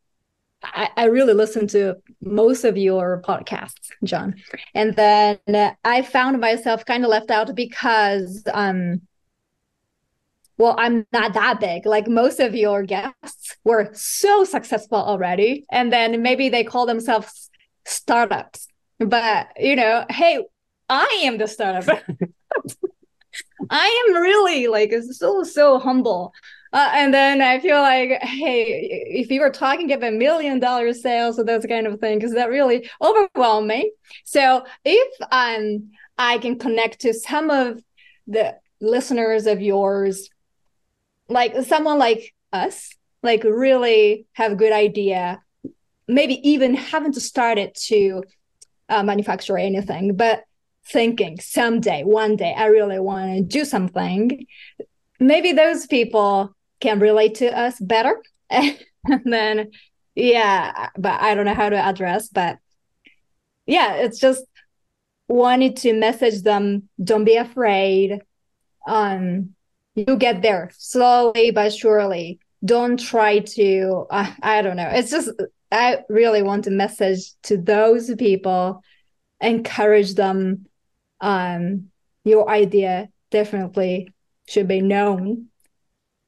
I, 0.63 0.89
I 0.95 1.05
really 1.05 1.33
listen 1.33 1.67
to 1.67 1.97
most 2.21 2.63
of 2.63 2.77
your 2.77 3.21
podcasts, 3.21 3.89
John, 4.03 4.35
and 4.73 4.95
then 4.95 5.37
I 5.83 6.01
found 6.01 6.39
myself 6.39 6.85
kind 6.85 7.03
of 7.03 7.09
left 7.09 7.31
out 7.31 7.53
because, 7.55 8.43
um, 8.53 9.01
well, 10.57 10.75
I'm 10.77 11.05
not 11.11 11.33
that 11.33 11.59
big. 11.59 11.85
Like 11.85 12.07
most 12.07 12.39
of 12.39 12.55
your 12.55 12.83
guests 12.83 13.57
were 13.63 13.89
so 13.93 14.43
successful 14.43 14.99
already, 14.99 15.65
and 15.71 15.91
then 15.91 16.21
maybe 16.21 16.49
they 16.49 16.63
call 16.63 16.85
themselves 16.85 17.49
startups. 17.85 18.67
But 18.99 19.49
you 19.57 19.75
know, 19.75 20.05
hey, 20.09 20.45
I 20.87 21.21
am 21.23 21.37
the 21.37 21.47
startup. 21.47 22.03
I 23.69 24.05
am 24.07 24.21
really 24.21 24.67
like 24.67 24.93
so 25.11 25.43
so 25.43 25.79
humble. 25.79 26.33
Uh, 26.71 26.89
and 26.93 27.13
then 27.13 27.39
I 27.39 27.59
feel 27.59 27.79
like, 27.79 28.19
hey, 28.23 28.63
if 29.07 29.29
you 29.29 29.41
were 29.41 29.51
talking 29.51 29.91
about 29.91 30.13
million 30.13 30.59
dollar 30.59 30.91
sales 30.93 31.37
or 31.37 31.43
those 31.43 31.65
kind 31.67 31.85
of 31.85 31.99
things, 31.99 32.21
because 32.21 32.33
that 32.33 32.49
really 32.49 32.89
overwhelmed 33.01 33.67
me. 33.67 33.91
So 34.25 34.65
if 34.83 35.21
um 35.31 35.91
I 36.17 36.37
can 36.39 36.57
connect 36.59 37.01
to 37.01 37.13
some 37.13 37.49
of 37.49 37.81
the 38.27 38.55
listeners 38.81 39.47
of 39.47 39.61
yours, 39.61 40.29
like 41.29 41.55
someone 41.63 41.99
like 41.99 42.33
us, 42.51 42.89
like 43.21 43.43
really 43.43 44.25
have 44.33 44.53
a 44.53 44.55
good 44.55 44.73
idea, 44.73 45.41
maybe 46.07 46.47
even 46.47 46.75
haven't 46.75 47.15
started 47.15 47.73
to 47.75 48.23
uh, 48.89 49.03
manufacture 49.03 49.57
anything, 49.57 50.15
but 50.15 50.43
thinking 50.85 51.39
someday, 51.39 52.03
one 52.03 52.35
day, 52.35 52.53
I 52.55 52.65
really 52.65 52.99
want 52.99 53.35
to 53.35 53.41
do 53.41 53.65
something. 53.65 54.45
Maybe 55.19 55.53
those 55.53 55.87
people 55.87 56.55
can 56.79 56.99
relate 56.99 57.35
to 57.35 57.57
us 57.57 57.79
better. 57.79 58.21
and 58.49 58.77
then, 59.25 59.71
yeah, 60.15 60.89
but 60.97 61.21
I 61.21 61.35
don't 61.35 61.45
know 61.45 61.53
how 61.53 61.69
to 61.69 61.77
address, 61.77 62.29
but 62.29 62.57
yeah, 63.65 63.95
it's 63.95 64.19
just 64.19 64.43
wanted 65.27 65.77
to 65.77 65.93
message 65.93 66.41
them 66.41 66.89
don't 67.01 67.23
be 67.23 67.37
afraid. 67.37 68.19
Um, 68.85 69.55
you 69.95 70.17
get 70.17 70.41
there 70.41 70.71
slowly 70.77 71.51
but 71.51 71.73
surely. 71.73 72.39
Don't 72.65 72.99
try 72.99 73.39
to, 73.39 74.05
uh, 74.09 74.31
I 74.41 74.61
don't 74.61 74.77
know. 74.77 74.89
It's 74.89 75.11
just, 75.11 75.29
I 75.71 75.99
really 76.07 76.43
want 76.43 76.65
to 76.65 76.71
message 76.71 77.31
to 77.43 77.57
those 77.57 78.13
people 78.15 78.81
encourage 79.41 80.13
them 80.15 80.65
um, 81.21 81.89
your 82.23 82.49
idea 82.49 83.09
definitely 83.31 84.13
should 84.47 84.67
be 84.67 84.81
known 84.81 85.47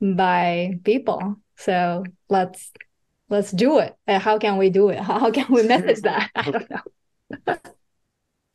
by 0.02 0.80
people. 0.84 1.38
So 1.58 2.04
let's 2.30 2.72
let's 3.30 3.52
do 3.52 3.80
it. 3.80 3.96
How 4.08 4.38
can 4.38 4.58
we 4.58 4.70
do 4.70 4.90
it? 4.90 5.00
How 5.02 5.32
can 5.32 5.48
we 5.50 5.64
message 5.64 6.02
that? 6.02 6.30
I 6.36 6.52
don't 6.52 6.70
know. 6.70 7.58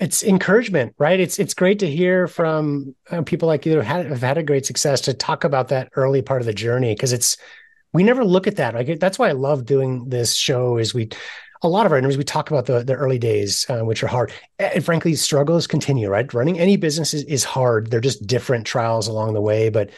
It's 0.00 0.22
encouragement 0.22 0.94
right? 0.96 1.20
It's 1.20 1.38
it's 1.38 1.52
great 1.52 1.78
to 1.80 1.86
hear 1.86 2.26
from 2.26 2.96
uh, 3.10 3.20
people 3.20 3.46
like 3.46 3.66
you 3.66 3.74
who 3.74 3.80
have, 3.80 4.06
have 4.06 4.22
had 4.22 4.38
a 4.38 4.42
great 4.42 4.64
success 4.64 5.02
to 5.02 5.12
talk 5.12 5.44
about 5.44 5.68
that 5.68 5.90
early 5.94 6.22
part 6.22 6.40
of 6.40 6.46
the 6.46 6.54
journey 6.54 6.94
because 6.94 7.12
it's 7.12 7.36
we 7.92 8.02
never 8.02 8.24
look 8.24 8.46
at 8.46 8.56
that. 8.56 8.74
Like 8.74 8.98
that's 8.98 9.18
why 9.18 9.28
i 9.28 9.32
love 9.32 9.66
doing 9.66 10.08
this 10.08 10.34
show 10.34 10.78
is 10.78 10.94
we 10.94 11.10
a 11.62 11.68
lot 11.68 11.86
of 11.86 11.92
our 11.92 11.98
interviews 11.98 12.16
we 12.16 12.24
talk 12.24 12.50
about 12.50 12.66
the, 12.66 12.82
the 12.82 12.94
early 12.94 13.18
days 13.18 13.66
uh, 13.68 13.80
which 13.80 14.02
are 14.02 14.08
hard. 14.08 14.32
And 14.58 14.84
frankly 14.84 15.14
struggles 15.14 15.66
continue 15.66 16.08
right? 16.08 16.32
Running 16.32 16.58
any 16.58 16.76
business 16.76 17.14
is, 17.14 17.24
is 17.24 17.44
hard. 17.44 17.90
They're 17.90 18.00
just 18.00 18.26
different 18.26 18.66
trials 18.66 19.08
along 19.08 19.34
the 19.34 19.40
way 19.40 19.68
but 19.68 19.90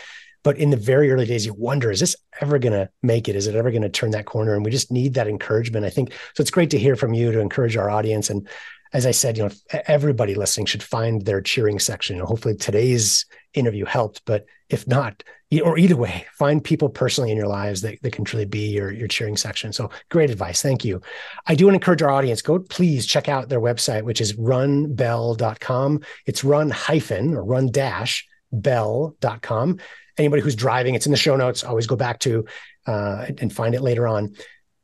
but 0.44 0.58
in 0.58 0.70
the 0.70 0.76
very 0.76 1.10
early 1.12 1.26
days 1.26 1.46
you 1.46 1.54
wonder 1.54 1.90
is 1.90 2.00
this 2.00 2.16
ever 2.40 2.58
going 2.58 2.72
to 2.72 2.88
make 3.02 3.28
it? 3.28 3.36
Is 3.36 3.46
it 3.46 3.54
ever 3.54 3.70
going 3.70 3.82
to 3.82 3.88
turn 3.88 4.10
that 4.10 4.26
corner? 4.26 4.54
And 4.54 4.64
we 4.64 4.70
just 4.70 4.90
need 4.90 5.14
that 5.14 5.28
encouragement 5.28 5.86
i 5.86 5.90
think. 5.90 6.12
So 6.34 6.40
it's 6.40 6.50
great 6.50 6.70
to 6.70 6.78
hear 6.78 6.96
from 6.96 7.14
you 7.14 7.30
to 7.32 7.40
encourage 7.40 7.76
our 7.76 7.90
audience. 7.90 8.28
And 8.28 8.48
as 8.92 9.06
I 9.06 9.12
said, 9.12 9.38
you 9.38 9.44
know, 9.44 9.50
everybody 9.86 10.34
listening 10.34 10.66
should 10.66 10.82
find 10.82 11.24
their 11.24 11.40
cheering 11.40 11.78
section. 11.78 12.16
You 12.16 12.22
know, 12.22 12.26
hopefully 12.26 12.56
today's 12.56 13.24
interview 13.54 13.84
helped, 13.84 14.22
but 14.26 14.46
if 14.68 14.86
not, 14.86 15.22
or 15.60 15.76
either 15.76 15.96
way, 15.96 16.26
find 16.32 16.64
people 16.64 16.88
personally 16.88 17.30
in 17.30 17.36
your 17.36 17.46
lives 17.46 17.82
that, 17.82 18.00
that 18.02 18.12
can 18.12 18.24
truly 18.24 18.46
be 18.46 18.70
your, 18.70 18.90
your 18.90 19.08
cheering 19.08 19.36
section. 19.36 19.72
So 19.72 19.90
great 20.10 20.30
advice. 20.30 20.62
Thank 20.62 20.84
you. 20.84 21.02
I 21.46 21.54
do 21.54 21.66
want 21.66 21.74
to 21.74 21.76
encourage 21.76 22.02
our 22.02 22.10
audience, 22.10 22.40
go 22.40 22.58
please 22.58 23.06
check 23.06 23.28
out 23.28 23.48
their 23.48 23.60
website, 23.60 24.02
which 24.02 24.20
is 24.20 24.34
runbell.com. 24.34 26.00
It's 26.26 26.44
run 26.44 26.70
hyphen 26.70 27.34
or 27.34 27.44
run 27.44 27.70
dash 27.70 28.26
bell.com. 28.50 29.78
Anybody 30.18 30.42
who's 30.42 30.56
driving, 30.56 30.94
it's 30.94 31.06
in 31.06 31.12
the 31.12 31.18
show 31.18 31.36
notes. 31.36 31.64
Always 31.64 31.86
go 31.86 31.96
back 31.96 32.18
to 32.20 32.44
uh, 32.86 33.26
and 33.38 33.52
find 33.52 33.74
it 33.74 33.82
later 33.82 34.06
on. 34.06 34.34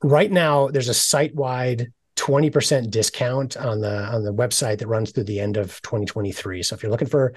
Right 0.03 0.31
now, 0.31 0.69
there's 0.69 0.89
a 0.89 0.95
site 0.95 1.35
wide 1.35 1.93
20% 2.17 2.91
discount 2.91 3.57
on 3.57 3.81
the 3.81 4.05
on 4.05 4.25
the 4.25 4.35
website 4.35 4.79
that 4.79 4.89
runs 4.89 5.13
through 5.13 5.25
the 5.25 5.41
end 5.41 5.57
of 5.57 5.81
2023. 5.83 6.63
So 6.63 6.75
if 6.75 6.83
you're 6.83 6.91
looking 6.91 7.09
for 7.09 7.35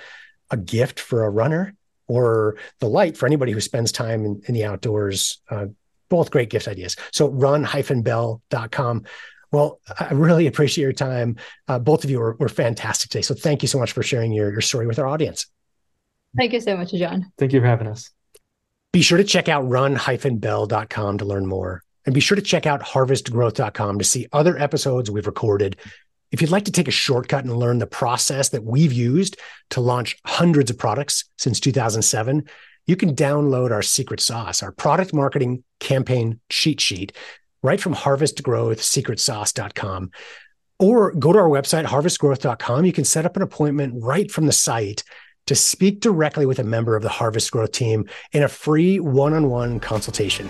a 0.50 0.58
gift 0.58 1.00
for 1.00 1.24
a 1.24 1.30
runner 1.30 1.76
or 2.12 2.58
the 2.80 2.89
light 2.89 3.15
for 3.15 3.26
anybody 3.26 3.54
who 3.54 3.62
spends 3.62 3.93
time 3.93 4.26
in, 4.26 4.41
in 4.45 4.54
the 4.54 4.65
outdoors, 4.65 5.39
uh, 5.50 5.67
both 6.10 6.30
great 6.30 6.50
gift 6.50 6.67
ideas. 6.67 6.97
So 7.13 7.30
run-bell.com. 7.30 9.04
Well, 9.54 9.80
I 9.97 10.12
really 10.12 10.47
appreciate 10.47 10.84
your 10.84 10.91
time. 10.91 11.38
Uh, 11.69 11.80
both 11.80 12.04
of 12.04 12.10
you 12.10 12.19
were, 12.19 12.36
were 12.38 12.50
fantastic 12.50 13.12
today. 13.12 13.21
So 13.21 13.34
thank 13.34 13.62
you 13.62 13.69
so 13.69 13.80
much 13.80 13.93
for 13.93 14.04
sharing 14.04 14.34
your, 14.34 14.52
your 14.52 14.60
story 14.60 14.88
with 14.88 15.00
our 15.00 15.08
audience. 15.08 15.47
Thank 16.38 16.52
you 16.52 16.60
so 16.60 16.76
much, 16.76 16.91
John. 16.91 17.32
Thank 17.38 17.54
you 17.54 17.62
for 17.62 17.67
having 17.67 17.88
us. 17.88 18.12
Be 18.91 19.02
sure 19.02 19.17
to 19.17 19.24
check 19.24 19.47
out 19.47 19.69
run-bell.com 19.69 21.17
to 21.17 21.26
learn 21.26 21.45
more. 21.45 21.82
And 22.06 22.13
be 22.13 22.19
sure 22.19 22.36
to 22.36 22.41
check 22.41 22.65
out 22.65 22.82
harvestgrowth.com 22.82 24.00
to 24.00 24.04
see 24.04 24.28
other 24.34 24.58
episodes 24.58 25.10
we've 25.10 25.28
recorded. 25.28 25.78
If 26.32 26.41
you'd 26.41 26.52
like 26.52 26.65
to 26.65 26.72
take 26.72 26.88
a 26.88 26.91
shortcut 26.91 27.44
and 27.44 27.56
learn 27.56 27.80
the 27.80 27.88
process 27.88 28.50
that 28.50 28.63
we've 28.63 28.94
used 28.94 29.38
to 29.72 29.82
launch 29.82 30.17
hundreds 30.26 30.72
of 30.72 30.78
products 30.78 31.26
since 31.38 31.60
2007, 31.60 32.46
you 32.88 32.96
can 32.96 33.13
download 33.15 33.72
our 33.72 33.82
secret 33.82 34.22
sauce, 34.22 34.63
our 34.63 34.72
product 34.72 35.13
marketing 35.13 35.65
campaign 35.80 36.39
cheat 36.50 36.80
sheet, 36.80 37.12
right 37.62 37.82
from 37.82 37.94
harvestgrowthsecretsauce.com. 37.94 40.12
Or 40.80 41.12
go 41.12 41.34
to 41.34 41.39
our 41.39 41.50
website, 41.50 41.86
harvestgrowth.com. 41.86 42.86
You 42.86 42.94
can 42.94 43.06
set 43.06 43.26
up 43.26 43.36
an 43.36 43.44
appointment 43.44 44.02
right 44.02 44.32
from 44.32 44.48
the 44.48 44.52
site 44.52 45.04
to 45.48 45.56
speak 45.56 46.00
directly 46.00 46.46
with 46.46 46.60
a 46.60 46.63
member 46.63 46.96
of 46.96 47.04
the 47.04 47.10
Harvest 47.10 47.52
Growth 47.52 47.72
team 47.72 48.08
in 48.32 48.44
a 48.44 48.48
free 48.48 49.00
one 49.00 49.34
on 49.34 49.50
one 49.50 49.80
consultation. 49.80 50.50